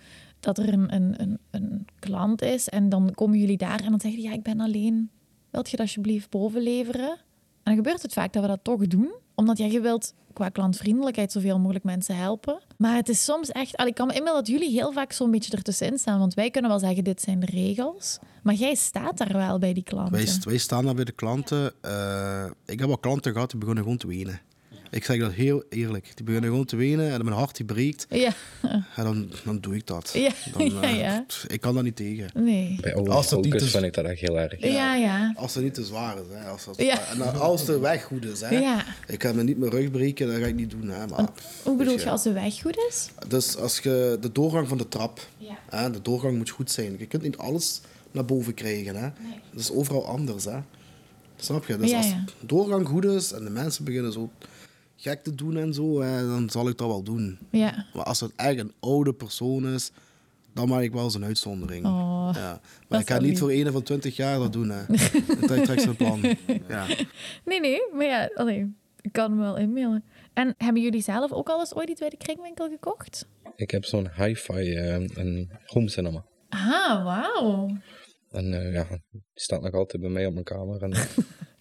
dat 0.41 0.57
er 0.57 0.73
een, 0.73 0.95
een, 0.95 1.21
een, 1.21 1.39
een 1.51 1.85
klant 1.99 2.41
is 2.41 2.69
en 2.69 2.89
dan 2.89 3.11
komen 3.15 3.39
jullie 3.39 3.57
daar 3.57 3.79
en 3.79 3.89
dan 3.89 3.99
zeggen 3.99 4.19
die, 4.19 4.29
ja, 4.29 4.35
ik 4.35 4.43
ben 4.43 4.59
alleen. 4.59 5.09
Wilt 5.49 5.69
je 5.69 5.77
dat 5.77 5.85
alsjeblieft 5.85 6.29
boven 6.29 6.61
leveren? 6.61 7.09
En 7.09 7.17
dan 7.63 7.75
gebeurt 7.75 8.01
het 8.01 8.13
vaak 8.13 8.33
dat 8.33 8.41
we 8.41 8.47
dat 8.47 8.63
toch 8.63 8.87
doen. 8.87 9.11
Omdat 9.35 9.57
ja, 9.57 9.65
je 9.65 9.81
wilt 9.81 10.13
qua 10.33 10.49
klantvriendelijkheid 10.49 11.31
zoveel 11.31 11.59
mogelijk 11.59 11.85
mensen 11.85 12.15
helpen. 12.15 12.61
Maar 12.77 12.95
het 12.95 13.09
is 13.09 13.23
soms 13.23 13.49
echt... 13.49 13.77
allee, 13.77 13.89
Ik 13.89 13.95
kan 13.95 14.07
me 14.07 14.13
inbeelden 14.13 14.43
dat 14.43 14.51
jullie 14.51 14.69
heel 14.69 14.91
vaak 14.91 15.11
zo'n 15.11 15.31
beetje 15.31 15.51
ertussenin 15.51 15.97
staan. 15.97 16.19
Want 16.19 16.33
wij 16.33 16.51
kunnen 16.51 16.71
wel 16.71 16.79
zeggen, 16.79 17.03
dit 17.03 17.21
zijn 17.21 17.39
de 17.39 17.45
regels. 17.45 18.19
Maar 18.43 18.53
jij 18.53 18.75
staat 18.75 19.17
daar 19.17 19.33
wel 19.33 19.59
bij 19.59 19.73
die 19.73 19.83
klanten. 19.83 20.13
Wij, 20.13 20.27
wij 20.43 20.57
staan 20.57 20.85
daar 20.85 20.95
bij 20.95 21.03
de 21.03 21.11
klanten. 21.11 21.73
Eh, 21.81 22.45
ik 22.65 22.79
heb 22.79 22.89
al 22.89 22.97
klanten 22.97 23.31
gehad 23.31 23.49
die 23.49 23.59
begonnen 23.59 23.83
gewoon 23.83 23.97
te 23.97 24.07
wenen. 24.07 24.39
Ik 24.91 25.03
zeg 25.03 25.19
dat 25.19 25.31
heel 25.31 25.63
eerlijk. 25.69 26.11
Die 26.15 26.25
beginnen 26.25 26.49
gewoon 26.49 26.65
te 26.65 26.75
wenen 26.75 27.11
en 27.11 27.23
mijn 27.25 27.35
hart 27.37 27.55
die 27.55 27.65
breekt. 27.65 28.05
Ja, 28.09 28.31
En 28.95 29.03
dan, 29.03 29.31
dan 29.43 29.59
doe 29.59 29.75
ik 29.75 29.87
dat. 29.87 30.11
Ja, 30.13 30.31
Dan, 30.53 30.69
ja, 30.71 30.81
eh, 30.81 30.99
ja. 30.99 31.23
pff, 31.27 31.45
Ik 31.47 31.61
kan 31.61 31.73
dat 31.75 31.83
niet 31.83 31.95
tegen. 31.95 32.29
nee. 32.33 32.77
Bij 32.81 32.95
Als 32.95 33.29
het 33.29 33.41
niet 33.41 33.53
is- 33.53 33.71
vind 33.71 33.83
ik 33.83 33.93
dat 33.93 34.05
echt 34.05 34.19
heel 34.19 34.39
erg. 34.39 34.55
Ja, 34.59 34.95
ja. 34.95 35.33
Als 35.35 35.53
het 35.55 35.63
niet 35.63 35.73
te 35.73 35.85
zwaar 35.85 36.15
is. 36.17 36.23
Hè. 36.29 36.49
Als, 36.49 36.65
dat, 36.65 36.77
Ja. 36.81 37.07
En 37.11 37.39
als 37.39 37.65
de 37.65 37.79
weg 37.79 38.03
goed 38.03 38.25
is. 38.25 38.41
Hè. 38.41 38.49
Ja. 38.59 38.85
Ik 39.07 39.23
ga 39.23 39.33
me 39.33 39.43
niet 39.43 39.57
mijn 39.57 39.71
rug 39.71 39.91
breken, 39.91 40.27
dat 40.27 40.35
ga 40.37 40.45
ik 40.45 40.55
niet 40.55 40.69
doen. 40.71 40.89
Hè. 40.89 41.07
Maar, 41.07 41.27
Hoe 41.63 41.77
bedoel 41.77 41.97
je 41.99 42.09
als 42.09 42.23
de 42.23 42.31
weg 42.33 42.61
goed 42.61 42.77
is? 42.89 43.07
Dus 43.27 43.57
als 43.57 43.79
je 43.79 44.17
de 44.21 44.31
doorgang 44.31 44.67
van 44.67 44.77
de 44.77 44.87
trap, 44.87 45.27
Ja. 45.37 45.57
hè, 45.69 45.91
de 45.91 46.01
doorgang 46.01 46.37
moet 46.37 46.49
goed 46.49 46.71
zijn. 46.71 46.95
Je 46.99 47.05
kunt 47.05 47.23
niet 47.23 47.37
alles 47.37 47.81
naar 48.11 48.25
boven 48.25 48.53
krijgen. 48.53 48.95
Hè. 48.95 49.09
Dat 49.51 49.59
is 49.61 49.71
overal 49.71 50.05
anders. 50.07 50.45
Hè. 50.45 50.57
Snap 51.35 51.65
je? 51.65 51.77
Dus 51.77 51.89
Ja, 51.89 51.97
als 51.97 52.07
ja. 52.07 52.23
de 52.39 52.45
doorgang 52.45 52.87
goed 52.87 53.05
is 53.05 53.31
en 53.31 53.43
de 53.43 53.49
mensen 53.49 53.83
beginnen 53.83 54.11
zo 54.13 54.29
gek 55.01 55.23
te 55.23 55.35
doen 55.35 55.57
en 55.57 55.73
zo, 55.73 56.01
hè, 56.01 56.27
dan 56.27 56.49
zal 56.49 56.67
ik 56.69 56.77
dat 56.77 56.87
wel 56.87 57.03
doen. 57.03 57.39
Ja. 57.51 57.85
Maar 57.93 58.03
als 58.03 58.19
het 58.19 58.31
echt 58.35 58.59
een 58.59 58.73
oude 58.79 59.13
persoon 59.13 59.67
is, 59.67 59.91
dan 60.53 60.67
maak 60.67 60.81
ik 60.81 60.93
wel 60.93 61.03
eens 61.03 61.15
een 61.15 61.23
uitzondering. 61.23 61.85
Oh, 61.85 62.29
ja. 62.33 62.51
dat 62.51 62.61
Maar 62.89 62.99
ik 62.99 63.07
ga 63.09 63.19
niet 63.19 63.29
lief. 63.29 63.39
voor 63.39 63.51
een 63.51 63.71
van 63.71 63.83
20 63.83 64.15
jaar 64.15 64.39
dat 64.39 64.53
doen. 64.53 64.69
Hè. 64.69 64.81
Ik 65.31 65.39
trek 65.47 65.63
trek 65.63 65.79
zo'n 65.79 65.95
plan. 65.95 66.21
Ja. 66.67 66.85
Nee, 67.45 67.59
nee. 67.59 67.79
Maar 67.93 68.05
ja, 68.05 68.29
ik 69.01 69.11
kan 69.11 69.35
me 69.35 69.41
wel 69.41 69.57
inmailen. 69.57 70.03
En 70.33 70.55
hebben 70.57 70.81
jullie 70.81 71.01
zelf 71.01 71.31
ook 71.31 71.49
al 71.49 71.59
eens 71.59 71.75
ooit 71.75 71.89
iets 71.89 71.99
bij 71.99 72.09
de 72.09 72.17
kringwinkel 72.17 72.69
gekocht? 72.69 73.27
Ik 73.55 73.71
heb 73.71 73.85
zo'n 73.85 74.09
hi-fi 74.17 74.77
een 74.77 75.49
home 75.65 75.89
cinema. 75.89 76.25
Ah, 76.49 77.03
wauw. 77.03 77.77
En 78.31 78.53
eh, 78.53 78.73
ja, 78.73 78.87
die 79.11 79.21
staat 79.33 79.61
nog 79.61 79.73
altijd 79.73 80.01
bij 80.01 80.11
mij 80.11 80.25
op 80.25 80.33
mijn 80.33 80.45
kamer. 80.45 80.83
En, 80.83 80.93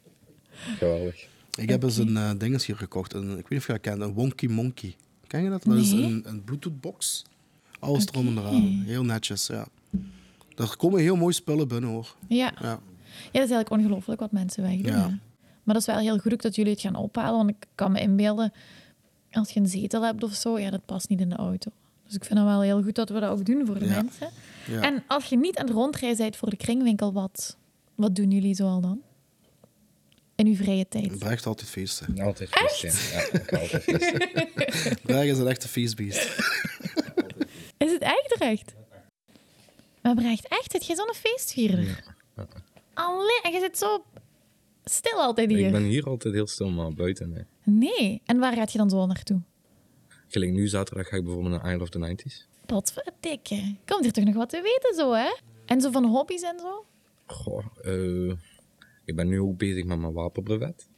geweldig. 0.78 1.28
Ik 1.58 1.68
heb 1.68 1.82
eens 1.82 1.96
een 1.96 2.08
uh, 2.10 2.30
dinges 2.38 2.66
hier 2.66 2.76
gekocht. 2.76 3.12
Een, 3.12 3.30
ik 3.30 3.34
weet 3.36 3.48
niet 3.48 3.58
of 3.58 3.66
je 3.66 3.72
dat 3.72 3.80
kent, 3.80 4.00
een 4.00 4.12
Wonky 4.12 4.46
Monkey. 4.46 4.96
Ken 5.26 5.42
je 5.42 5.50
dat? 5.50 5.62
Dat 5.62 5.76
is 5.76 5.90
een, 5.90 6.22
een 6.26 6.44
Bluetooth 6.44 6.80
box. 6.80 7.24
Alles 7.78 8.06
erom 8.06 8.26
en 8.26 8.38
eraan. 8.38 8.82
Heel 8.86 9.04
netjes, 9.04 9.46
ja. 9.46 9.66
Er 10.56 10.76
komen 10.76 11.00
heel 11.00 11.16
mooie 11.16 11.32
spullen 11.34 11.68
binnen 11.68 11.90
hoor. 11.90 12.14
Ja. 12.26 12.52
Ja. 12.60 12.68
ja, 12.68 12.78
dat 13.12 13.32
is 13.32 13.50
eigenlijk 13.50 13.70
ongelooflijk 13.70 14.20
wat 14.20 14.32
mensen 14.32 14.62
wegdoen. 14.62 14.92
Ja. 14.92 15.06
Maar 15.62 15.74
dat 15.74 15.76
is 15.76 15.86
wel 15.86 15.98
heel 15.98 16.18
goed 16.18 16.42
dat 16.42 16.54
jullie 16.54 16.72
het 16.72 16.80
gaan 16.80 16.94
ophalen. 16.94 17.36
Want 17.36 17.50
ik 17.50 17.66
kan 17.74 17.92
me 17.92 18.00
inbeelden, 18.00 18.52
als 19.32 19.50
je 19.50 19.60
een 19.60 19.68
zetel 19.68 20.02
hebt 20.04 20.22
of 20.22 20.34
zo, 20.34 20.58
ja, 20.58 20.70
dat 20.70 20.84
past 20.86 21.08
niet 21.08 21.20
in 21.20 21.28
de 21.28 21.36
auto. 21.36 21.70
Dus 22.04 22.14
ik 22.14 22.24
vind 22.24 22.38
het 22.38 22.48
wel 22.48 22.60
heel 22.60 22.82
goed 22.82 22.94
dat 22.94 23.08
we 23.08 23.20
dat 23.20 23.30
ook 23.30 23.44
doen 23.44 23.66
voor 23.66 23.78
de 23.78 23.84
Ja. 23.84 24.02
mensen. 24.02 24.28
Ja. 24.66 24.80
En 24.80 25.02
als 25.06 25.24
je 25.24 25.36
niet 25.36 25.56
aan 25.58 25.66
het 25.66 25.74
rondreizen 25.74 26.24
bent 26.24 26.36
voor 26.36 26.50
de 26.50 26.56
kringwinkel, 26.56 27.12
wat, 27.12 27.56
wat 27.94 28.14
doen 28.16 28.30
jullie 28.30 28.54
zoal 28.54 28.80
dan? 28.80 29.00
In 30.40 30.46
uw 30.46 30.54
vrije 30.54 30.88
tijd? 30.88 31.18
Brecht 31.18 31.46
altijd 31.46 31.68
feesten. 31.68 32.20
Altijd 32.20 32.48
feesten. 32.50 33.18
Ja, 33.18 33.40
ik 33.40 33.50
hou 33.50 33.62
altijd 33.62 33.82
feesten. 33.82 34.18
Brecht 35.02 35.30
is 35.32 35.38
een 35.38 35.46
echte 35.46 35.68
feestbeest. 35.68 36.18
Is 37.78 37.92
het 37.92 38.02
echt 38.02 38.34
recht? 38.38 38.74
Maar 40.02 40.14
Brecht, 40.14 40.48
echt? 40.48 40.70
Zit 40.72 40.86
jij 40.86 40.96
zo'n 40.96 41.14
feestvierder? 41.14 42.04
Allee, 42.94 43.40
en 43.42 43.52
je 43.52 43.58
zit 43.60 43.78
zo 43.78 44.04
stil 44.84 45.18
altijd 45.22 45.50
Ik 45.50 45.56
hier. 45.56 45.70
ben 45.70 45.82
hier 45.82 46.04
altijd 46.04 46.34
heel 46.34 46.46
stil, 46.46 46.70
maar 46.70 46.92
buiten. 46.94 47.30
Nee. 47.32 47.44
Nee. 47.64 48.22
En 48.24 48.38
waar 48.38 48.52
gaat 48.54 48.72
je 48.72 48.78
dan 48.78 48.90
zo 48.90 49.06
naartoe? 49.06 49.40
Gelijk 50.28 50.52
nu 50.52 50.68
zaterdag 50.68 51.08
ga 51.08 51.16
ik 51.16 51.24
bijvoorbeeld 51.24 51.62
naar 51.62 51.72
Isle 51.72 51.82
of 51.82 51.88
the 51.88 52.14
90s. 52.16 52.46
Wat 52.66 52.92
verdikke. 52.92 53.74
Komt 53.86 54.02
hier 54.02 54.12
toch 54.12 54.24
nog 54.24 54.34
wat 54.34 54.48
te 54.50 54.60
weten 54.62 54.94
zo, 54.96 55.12
hè? 55.12 55.36
En 55.66 55.80
zo 55.80 55.90
van 55.90 56.04
hobby's 56.04 56.42
en 56.42 56.58
zo? 56.58 56.84
Goh, 57.26 57.64
eh, 57.82 58.32
ik 59.10 59.16
ben 59.16 59.28
nu 59.28 59.40
ook 59.40 59.56
bezig 59.58 59.84
met 59.84 59.98
mijn 59.98 60.12
wapenbrevet. 60.12 60.88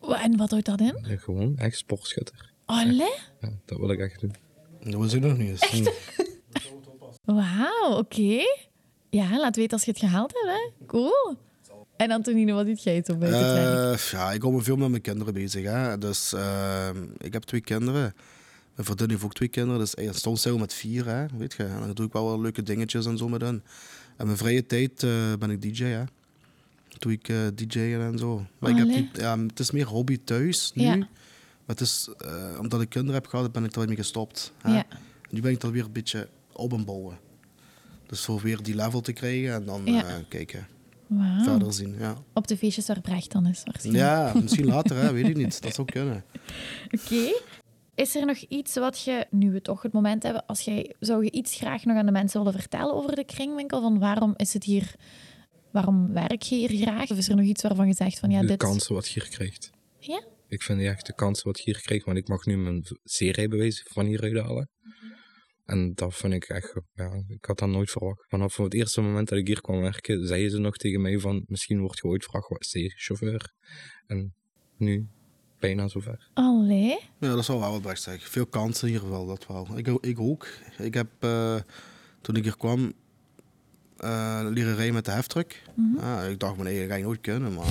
Wa- 0.00 0.22
En 0.22 0.36
wat 0.36 0.50
houdt 0.50 0.66
dat 0.66 0.80
in? 0.80 1.18
Gewoon 1.18 1.56
echt 1.58 1.76
sportschutter. 1.76 2.52
Allee? 2.64 3.14
Ja, 3.40 3.48
dat 3.64 3.78
wil 3.78 3.90
ik 3.90 3.98
echt 4.00 4.20
doen. 4.20 4.34
Dat 4.80 4.94
was 4.94 5.12
ik 5.12 5.20
nog 5.22 5.36
niet 5.36 5.48
eens. 5.48 5.70
Hm. 5.70 5.84
Wauw, 7.34 7.96
oké. 7.98 8.38
Ja, 9.10 9.38
laat 9.38 9.56
weten 9.56 9.72
als 9.72 9.84
je 9.84 9.90
het 9.90 10.00
gehaald 10.00 10.32
hebt, 10.32 10.46
hè. 10.58 10.86
Cool. 10.86 11.36
En 11.96 12.10
Antonino, 12.10 12.54
wat 12.54 12.66
doet 12.66 12.82
jij 12.82 13.02
zo 13.04 13.16
bij? 13.16 13.28
Eh, 13.30 13.98
ja, 14.10 14.32
ik 14.32 14.42
hou 14.42 14.54
me 14.54 14.62
veel 14.62 14.76
met 14.76 14.88
mijn 14.90 15.02
kinderen 15.02 15.34
bezig. 15.34 15.64
Hè. 15.64 15.98
Dus 15.98 16.32
eh, 16.32 16.88
ik 17.18 17.32
heb 17.32 17.42
twee 17.42 17.60
kinderen. 17.60 18.14
Mijn 18.74 18.86
vriendin 18.86 19.10
heeft 19.10 19.22
ook 19.24 19.34
twee 19.34 19.48
kinderen. 19.48 19.78
Dus 19.80 19.94
eh, 19.94 20.12
soms 20.12 20.42
zijn 20.42 20.54
we 20.54 20.60
met 20.60 20.74
vier, 20.74 21.06
hè, 21.06 21.26
weet 21.38 21.52
je. 21.52 21.64
En 21.64 21.80
dan 21.80 21.92
doe 21.94 22.06
ik 22.06 22.12
wel 22.12 22.24
wel 22.24 22.40
leuke 22.40 22.62
dingetjes 22.62 23.06
en 23.06 23.18
zo 23.18 23.28
met 23.28 23.40
hen. 23.40 23.64
En 24.16 24.26
mijn 24.26 24.38
vrije 24.38 24.66
tijd 24.66 25.02
eh, 25.02 25.10
ben 25.38 25.50
ik 25.50 25.62
DJ, 25.62 25.84
hè. 25.84 26.02
Doe 26.98 27.12
ik 27.12 27.28
eh 27.28 27.36
DJ'en 27.54 28.00
en 28.00 28.18
zo. 28.18 28.46
Maar 28.58 28.70
ik 28.70 28.76
heb 28.76 28.86
Allee. 28.86 29.00
niet, 29.00 29.16
ja, 29.16 29.38
het 29.38 29.58
is 29.58 29.70
meer 29.70 29.86
hobby 29.86 30.18
thuis 30.24 30.72
nu. 30.74 30.84
Ja. 30.84 30.96
Maar 30.96 31.08
het 31.78 31.80
is, 31.80 32.08
eh, 32.18 32.58
omdat 32.60 32.80
ik 32.80 32.88
kinderen 32.88 33.14
heb 33.20 33.26
gehad, 33.26 33.52
ben 33.52 33.64
ik 33.64 33.72
er 33.72 33.78
weer 33.78 33.88
mee 33.88 33.96
gestopt. 33.96 34.52
Hè. 34.62 34.74
Ja. 34.74 34.84
Nu 35.30 35.40
ben 35.40 35.50
ik 35.50 35.60
dat 35.60 35.70
weer 35.70 35.84
een 35.84 35.92
beetje 35.92 36.28
op 36.52 36.72
en 36.72 36.84
bouwen. 36.84 37.18
Dus 38.06 38.24
voor 38.24 38.40
weer 38.40 38.62
die 38.62 38.74
level 38.74 39.00
te 39.00 39.12
krijgen 39.12 39.54
en 39.54 39.64
dan 39.64 39.86
eh, 39.86 40.04
kijken, 40.28 40.66
Wauw. 41.06 41.42
verder 41.42 41.72
zien. 41.72 41.94
Ja. 41.98 42.14
Op 42.32 42.46
de 42.46 42.56
feestjes 42.56 42.86
waar 42.86 43.00
Brecht 43.00 43.32
dan 43.32 43.46
is, 43.46 43.62
waarschijnlijk. 43.64 44.04
Ja, 44.04 44.32
misschien 44.40 44.66
later, 44.66 44.96
hè, 44.96 45.12
weet 45.12 45.28
ik 45.28 45.36
niet. 45.36 45.62
Dat 45.62 45.74
zou 45.74 45.86
kunnen. 45.92 46.24
Oké. 47.00 47.32
Is 47.94 48.16
er 48.16 48.26
nog 48.26 48.36
iets 48.36 48.74
wat 48.74 49.00
je, 49.02 49.26
nu 49.30 49.50
we 49.50 49.62
toch 49.62 49.82
het 49.82 49.92
moment 49.92 50.22
hebben, 50.22 50.46
als 50.46 50.60
jij, 50.60 50.94
zou 51.00 51.24
je 51.24 51.30
iets 51.30 51.54
graag 51.54 51.84
nog 51.84 51.96
aan 51.96 52.06
de 52.06 52.12
mensen 52.12 52.44
willen 52.44 52.60
vertellen 52.60 52.94
over 52.94 53.14
de 53.14 53.24
kringwinkel? 53.24 53.80
Van 53.80 53.98
waarom 53.98 54.34
is 54.36 54.52
het 54.52 54.64
hier, 54.64 54.94
waarom 55.72 56.12
werk 56.12 56.42
je 56.42 56.54
hier 56.54 56.82
graag? 56.82 57.10
Of 57.10 57.16
is 57.16 57.28
er 57.28 57.36
nog 57.36 57.44
iets 57.44 57.62
waarvan 57.62 57.86
je 57.86 57.94
zegt 57.94 58.18
van 58.18 58.30
ja, 58.30 58.40
de 58.40 58.46
dit... 58.46 58.56
kansen 58.56 58.94
wat 58.94 59.08
je 59.08 59.20
hier 59.20 59.30
krijgt. 59.30 59.70
Ja? 59.98 60.24
Ik 60.48 60.62
vind 60.62 60.80
echt 60.80 61.06
de 61.06 61.14
kansen 61.14 61.46
wat 61.46 61.58
je 61.58 61.64
hier 61.64 61.80
krijgt, 61.80 62.04
want 62.04 62.18
ik 62.18 62.28
mag 62.28 62.44
nu 62.44 62.58
mijn 62.58 62.82
C-rijbewijs 63.04 63.86
van 63.88 64.06
hieruit 64.06 64.36
halen. 64.36 64.68
En 65.64 65.92
dat 65.94 66.14
vind 66.14 66.32
ik 66.32 66.44
echt, 66.44 66.80
ja, 66.94 67.24
ik 67.28 67.44
had 67.44 67.58
dat 67.58 67.68
nooit 67.68 67.90
verwacht. 67.90 68.24
Vanaf 68.28 68.56
het 68.56 68.74
eerste 68.74 69.00
moment 69.00 69.28
dat 69.28 69.38
ik 69.38 69.46
hier 69.46 69.60
kwam 69.60 69.80
werken, 69.80 70.26
zeiden 70.26 70.50
ze 70.50 70.58
nog 70.58 70.76
tegen 70.76 71.00
mij 71.00 71.18
van, 71.18 71.44
misschien 71.46 71.80
word 71.80 71.98
je 71.98 72.04
ooit 72.04 72.24
vrachtwagenchauffeur. 72.24 73.52
En 74.06 74.34
nu, 74.76 75.08
bijna 75.58 75.88
zover. 75.88 76.30
Allee. 76.34 76.98
Ja, 77.20 77.34
dat 77.34 77.44
zou 77.44 77.60
wel 77.60 77.70
wat 77.70 77.82
best 77.82 78.02
zeggen. 78.02 78.30
Veel 78.30 78.46
kansen 78.46 78.88
hier 78.88 79.10
wel, 79.10 79.26
dat 79.26 79.46
wel. 79.46 79.78
Ik, 79.78 79.86
ik 79.86 80.20
ook. 80.20 80.48
Ik 80.78 80.94
heb, 80.94 81.10
eh, 81.20 81.60
toen 82.20 82.36
ik 82.36 82.42
hier 82.42 82.56
kwam, 82.56 82.92
leren 84.52 84.74
rijden 84.74 84.94
met 84.94 85.04
de 85.04 85.10
heftruck. 85.10 85.62
ja, 85.98 86.22
ik 86.22 86.38
dacht, 86.40 86.56
nee, 86.56 86.78
dat 86.80 86.88
ga 86.90 86.94
ik 86.96 87.02
nooit 87.04 87.20
kunnen, 87.20 87.54
maar 87.54 87.68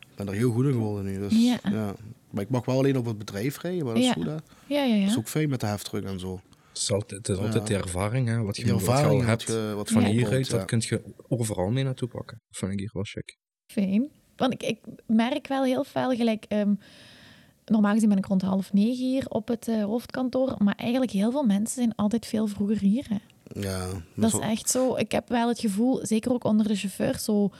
ik 0.00 0.14
ben 0.16 0.28
er 0.28 0.34
heel 0.34 0.52
goed 0.52 0.64
in 0.64 0.72
geworden 0.72 1.04
nu. 1.04 1.18
Dus, 1.18 1.32
Ja. 1.44 1.58
ja. 1.70 1.94
Maar 2.30 2.42
ik 2.42 2.50
mag 2.50 2.64
wel 2.64 2.76
alleen 2.78 2.96
op 2.96 3.04
het 3.06 3.18
bedrijf 3.18 3.60
rijden, 3.60 3.84
maar 3.84 3.94
dat 3.94 4.02
is 4.02 4.08
Ja. 4.08 4.12
goed, 4.14 4.24
hè. 4.26 4.32
Ja, 4.32 4.40
ja, 4.66 4.94
ja. 4.94 5.00
Dat 5.00 5.10
is 5.10 5.18
ook 5.18 5.28
fijn 5.28 5.48
met 5.48 5.60
de 5.60 5.66
heftruck 5.66 6.04
en 6.04 6.18
zo. 6.20 6.40
Het 6.68 6.78
is 6.78 6.92
altijd, 6.92 7.26
het 7.26 7.36
is 7.36 7.44
altijd 7.44 7.66
de 7.66 7.74
ervaring, 7.76 8.28
hè, 8.28 8.42
wat 8.42 8.56
je, 8.56 8.62
Die 8.64 8.72
wat 8.72 8.82
je 8.82 8.88
al 8.88 8.94
ervaring 8.96 9.24
hebt. 9.24 9.44
wat 9.46 9.56
je, 9.56 9.72
wat 9.74 9.88
Van 9.90 10.02
je 10.02 10.08
hieruit, 10.08 10.50
dat 10.50 10.64
kun 10.64 10.82
je 10.84 11.02
overal 11.28 11.70
mee 11.70 11.84
naartoe 11.84 12.08
pakken. 12.08 12.40
Dat 12.48 12.58
vind 12.58 12.72
ik 12.72 12.78
hier 12.78 12.90
wel 12.92 13.02
chic. 13.04 13.36
Fijn. 13.72 14.08
Want 14.36 14.52
ik, 14.52 14.62
ik 14.62 14.78
merk 15.06 15.46
wel 15.46 15.64
heel 15.64 15.84
veel, 15.84 16.10
gelijk... 16.10 16.44
ehm, 16.48 16.74
normaal 17.64 17.92
gezien 17.94 18.08
ben 18.08 18.18
ik 18.18 18.26
rond 18.26 18.42
half 18.42 18.72
negen 18.72 19.06
hier 19.06 19.26
op 19.28 19.48
het 19.48 19.68
eh, 19.68 19.84
hoofdkantoor, 19.84 20.54
maar 20.58 20.74
eigenlijk 20.76 21.10
heel 21.10 21.30
veel 21.30 21.44
mensen 21.44 21.74
zijn 21.74 21.94
altijd 21.94 22.26
veel 22.26 22.46
vroeger 22.46 22.78
hier. 22.78 23.06
Hè. 23.08 23.16
Ja, 23.54 23.88
Dat 24.14 24.32
is 24.32 24.38
echt 24.38 24.70
zo. 24.70 24.96
Ik 24.96 25.12
heb 25.12 25.28
wel 25.28 25.48
het 25.48 25.60
gevoel, 25.60 26.06
zeker 26.06 26.32
ook 26.32 26.44
onder 26.44 26.68
de 26.68 26.74
chauffeurs, 26.74 27.24
zo... 27.24 27.50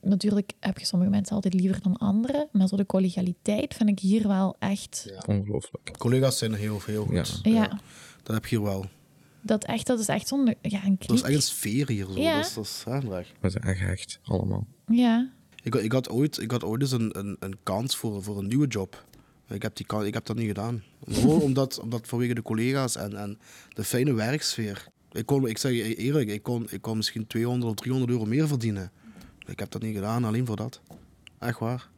Natuurlijk 0.00 0.52
heb 0.60 0.78
je 0.78 0.86
sommige 0.86 1.10
mensen 1.10 1.34
altijd 1.34 1.54
liever 1.54 1.82
dan 1.82 1.96
anderen, 1.96 2.48
maar 2.52 2.68
zo 2.68 2.76
de 2.76 2.86
collegialiteit 2.86 3.74
vind 3.74 3.88
ik 3.88 3.98
hier 3.98 4.28
wel 4.28 4.56
echt... 4.58 5.12
Ongelooflijk. 5.26 5.94
Collega's 5.98 6.38
zijn 6.38 6.54
heel, 6.54 6.80
heel 6.86 7.04
goed. 7.04 7.40
Ja. 7.42 7.50
Ja, 7.50 7.80
Dat 8.22 8.34
heb 8.34 8.46
je 8.46 8.56
hier 8.56 8.64
wel. 8.64 8.84
dat, 9.40 9.64
echt, 9.64 9.86
dat 9.86 9.98
is 9.98 10.08
echt 10.08 10.28
zo'n... 10.28 10.54
Ja, 10.62 10.84
een 10.84 10.96
Dat 10.98 11.16
is 11.16 11.22
echt 11.22 11.34
een 11.34 11.42
sfeer 11.42 11.88
hier. 11.88 12.06
Zo. 12.06 12.20
Ja. 12.20 12.36
Dat 12.36 12.46
is, 12.46 12.54
dat 12.54 12.64
is 12.64 12.82
aanleg. 12.86 13.32
We 13.40 13.50
zijn 13.50 13.64
echt 13.64 13.80
echt, 13.80 14.20
allemaal. 14.24 14.66
Ja, 14.86 15.30
Ik, 15.62 15.74
ik, 15.74 15.92
had 15.92 16.08
ooit, 16.10 16.40
ik 16.40 16.50
had 16.50 16.64
ooit 16.64 16.80
eens 16.82 16.92
een, 16.92 17.18
een, 17.18 17.36
een 17.40 17.56
kans 17.62 17.96
voor, 17.96 18.22
voor 18.22 18.38
een 18.38 18.46
nieuwe 18.46 18.66
job. 18.66 19.04
Ik 19.48 19.62
heb, 19.62 19.76
die, 19.76 20.04
ik 20.06 20.14
heb 20.14 20.26
dat 20.26 20.36
niet 20.36 20.46
gedaan. 20.46 20.82
Gewoon 21.06 21.40
omdat, 21.50 21.80
omdat 21.80 22.08
vanwege 22.08 22.34
de 22.34 22.42
collega's 22.42 22.96
en, 22.96 23.16
en 23.16 23.38
de 23.68 23.84
fijne 23.84 24.12
werksfeer. 24.12 24.88
Ik, 25.12 25.26
kon, 25.26 25.48
ik 25.48 25.58
zeg 25.58 25.72
je 25.72 25.94
eerlijk, 25.96 26.28
ik 26.30 26.42
kon, 26.42 26.66
ik 26.70 26.82
kon 26.82 26.96
misschien 26.96 27.26
200 27.26 27.70
of 27.70 27.76
300 27.76 28.12
euro 28.12 28.24
meer 28.24 28.48
verdienen. 28.48 28.90
Ik 29.46 29.58
heb 29.58 29.70
dat 29.70 29.82
niet 29.82 29.94
gedaan, 29.94 30.24
alleen 30.24 30.46
voor 30.46 30.56
dat. 30.56 30.80
Echt 31.38 31.58
waar. 31.58 31.88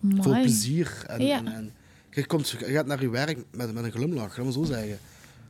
Voor 0.00 0.26
mooi. 0.32 0.40
plezier. 0.42 1.02
En, 1.06 1.20
Ja. 1.26 1.36
en, 1.38 1.46
en 1.46 1.72
je, 2.10 2.26
komt, 2.26 2.48
je 2.48 2.56
gaat 2.64 2.86
naar 2.86 3.00
je 3.00 3.08
werk 3.10 3.38
met, 3.52 3.74
met 3.74 3.84
een 3.84 3.90
glimlach, 3.92 4.36
laat 4.36 4.46
me 4.46 4.52
zo 4.52 4.64
zeggen. 4.64 4.98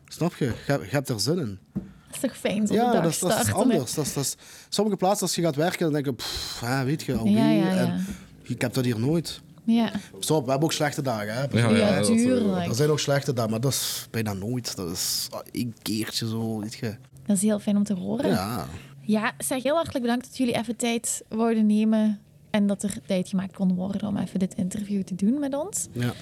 Snap 0.09 0.35
je? 0.35 0.45
Je, 0.45 0.53
hebt- 0.67 0.85
je 0.85 0.91
hebt 0.91 1.09
er 1.09 1.21
zin 1.21 1.39
in. 1.39 1.59
Dat 1.73 1.83
is 2.15 2.21
toch 2.21 2.37
fijn, 2.37 2.67
zo 2.67 2.73
de 2.73 2.79
Ja, 2.79 2.93
dag 2.93 3.03
dat, 3.03 3.11
is- 3.13 3.19
dat 3.19 3.41
is 3.47 3.53
anders. 3.53 3.95
Dat 3.95 4.07
is, 4.07 4.13
dat 4.13 4.25
is, 4.25 4.37
sommige 4.69 4.97
plaatsen, 4.97 5.27
als 5.27 5.35
je 5.35 5.43
gaat 5.43 5.57
werken, 5.57 5.79
dan 5.81 5.93
denk 5.93 6.05
je, 6.05 6.13
pff, 6.13 6.61
weet 6.85 7.03
je, 7.03 7.15
alweer. 7.15 7.35
Ja, 7.35 7.51
ja, 7.51 7.73
ja. 7.75 7.77
En 7.77 8.07
ik 8.43 8.61
heb 8.61 8.73
dat 8.75 8.85
hier 8.85 8.99
nooit. 9.01 9.41
Ja, 9.75 9.93
Stop, 10.19 10.45
we 10.45 10.51
hebben 10.51 10.69
ook 10.69 10.75
slechte 10.75 11.03
dagen. 11.03 11.35
Hè? 11.35 11.59
Ja, 11.59 11.71
ja, 11.71 12.03
tuurlijk. 12.03 12.67
Er 12.67 12.75
zijn 12.75 12.91
ook 12.91 12.99
slechte 12.99 13.33
dagen, 13.33 13.51
maar 13.51 13.61
dat 13.61 13.73
is 13.73 14.07
bijna 14.11 14.33
nooit. 14.33 14.77
Dat 14.77 14.91
is 14.91 15.29
ah, 15.31 15.41
één 15.51 15.75
keertje 15.83 16.29
zo, 16.29 16.61
weet 16.61 16.75
je. 16.75 16.97
Dat 17.27 17.37
is 17.37 17.43
heel 17.43 17.59
fijn 17.59 17.77
om 17.77 17.85
te 17.85 17.95
horen. 17.95 18.31
Ja. 18.31 18.67
Ja, 19.01 19.33
zeg 19.39 19.63
heel 19.63 19.75
hartelijk 19.75 20.05
bedankt 20.05 20.27
dat 20.27 20.37
jullie 20.37 20.55
even 20.57 20.77
tijd 20.77 21.23
wouden 21.29 21.67
nemen 21.67 22.21
en 22.51 22.67
dat 22.67 22.83
er 22.83 22.99
tijd 23.07 23.29
gemaakt 23.29 23.55
kon 23.55 23.75
worden 23.75 24.09
om 24.09 24.17
even 24.17 24.39
dit 24.39 24.55
interview 24.55 25.03
te 25.03 25.15
doen 25.15 25.39
met 25.39 25.55
ons. 25.55 25.87
ja. 25.93 26.13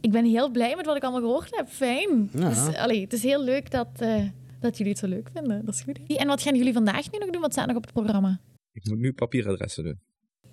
Ik 0.00 0.10
ben 0.10 0.24
heel 0.24 0.50
blij 0.50 0.76
met 0.76 0.86
wat 0.86 0.96
ik 0.96 1.02
allemaal 1.02 1.20
gehoord 1.20 1.56
heb. 1.56 1.68
Fijn. 1.68 2.30
Ja. 2.32 2.48
Dus, 2.48 2.76
allee, 2.76 3.00
het 3.00 3.12
is 3.12 3.22
heel 3.22 3.44
leuk 3.44 3.70
dat, 3.70 3.88
eh, 3.98 4.22
dat 4.60 4.76
jullie 4.76 4.92
het 4.92 5.00
zo 5.00 5.08
leuk 5.08 5.28
vinden. 5.34 5.64
Dat 5.64 5.74
is 5.74 5.80
goed. 5.80 5.98
En 6.16 6.26
wat 6.26 6.42
gaan 6.42 6.56
jullie 6.56 6.72
vandaag 6.72 7.10
nu 7.10 7.18
nog 7.18 7.30
doen? 7.30 7.40
Wat 7.40 7.52
staat 7.52 7.66
nog 7.66 7.76
op 7.76 7.82
het 7.82 7.92
programma? 7.92 8.40
Ik 8.72 8.88
moet 8.88 8.98
nu 8.98 9.12
papieradressen 9.12 9.84
doen. 9.84 9.98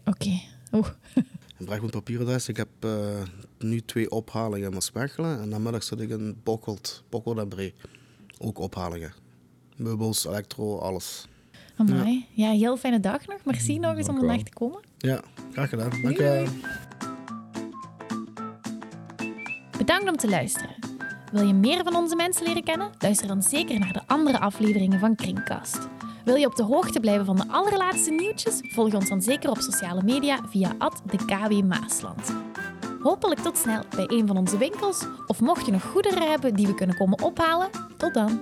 Oké. 0.06 0.40
Een 1.58 1.66
Brechtmond 1.66 1.94
papieradres. 1.94 2.48
Ik 2.48 2.58
heb 2.58 2.68
eh, 2.80 3.22
nu 3.60 3.82
twee 3.82 4.12
ophalingen 4.12 4.68
in 4.68 4.74
Maaspechelen. 4.74 5.42
En 5.42 5.50
namiddag 5.50 5.84
zit 5.84 6.00
ik 6.00 6.10
in 6.10 6.40
Bokkeld, 6.44 7.04
Bokkeld 7.10 7.38
en 7.38 7.48
Bree. 7.48 7.74
Ook 8.38 8.60
ophalingen. 8.60 9.14
Meubels, 9.76 10.26
elektro, 10.26 10.78
alles. 10.78 11.28
Amai. 11.78 12.26
Ja. 12.34 12.52
heel 12.52 12.78
fijne 12.78 13.00
dag 13.00 13.28
nog. 13.28 13.46
Merci 13.46 13.80
nog 13.80 13.98
eens 13.98 14.08
om 14.08 14.16
Dank 14.16 14.26
u 14.26 14.28
vandaag 14.28 14.46
te 14.46 14.54
komen. 14.54 14.80
Ja, 14.98 15.22
graag 15.52 15.70
gedaan. 15.70 15.90
Dank 16.02 16.18
je. 16.18 16.46
Bedankt 19.78 20.10
om 20.10 20.18
te 20.18 20.30
luisteren. 20.30 20.76
Wil 21.32 21.48
je 21.48 21.54
meer 21.54 21.84
van 21.84 21.96
onze 21.96 22.16
mensen 22.16 22.46
leren 22.46 22.64
kennen? 22.64 22.90
Luister 23.00 23.28
dan 23.28 23.44
zeker 23.44 23.80
naar 23.80 23.94
de 23.94 24.02
andere 24.08 24.40
afleveringen 24.40 25.00
van 25.00 25.16
Kringkast. 25.16 25.88
Wil 26.26 26.36
je 26.36 26.46
op 26.46 26.56
de 26.56 26.64
hoogte 26.64 27.00
blijven 27.00 27.26
van 27.26 27.36
de 27.36 27.46
allerlaatste 27.48 28.12
nieuwtjes? 28.12 28.60
Volg 28.62 28.94
ons 28.94 29.10
dan 29.10 29.22
zeker 29.22 29.50
op 29.50 29.58
sociale 29.58 30.04
media 30.04 30.40
via 30.50 30.76
de 31.06 31.18
KW 31.18 31.64
Maasland. 31.64 32.36
Hopelijk 33.02 33.40
tot 33.40 33.58
snel 33.58 33.82
bij 33.96 34.06
een 34.08 34.28
van 34.28 34.38
onze 34.38 34.58
winkels. 34.58 35.06
Of 35.28 35.40
mocht 35.40 35.66
je 35.66 35.72
nog 35.72 35.84
goederen 35.84 36.30
hebben 36.30 36.54
die 36.54 36.68
we 36.68 36.76
kunnen 36.76 36.98
komen 36.98 37.22
ophalen, 37.22 37.70
tot 37.98 38.14
dan. 38.14 38.42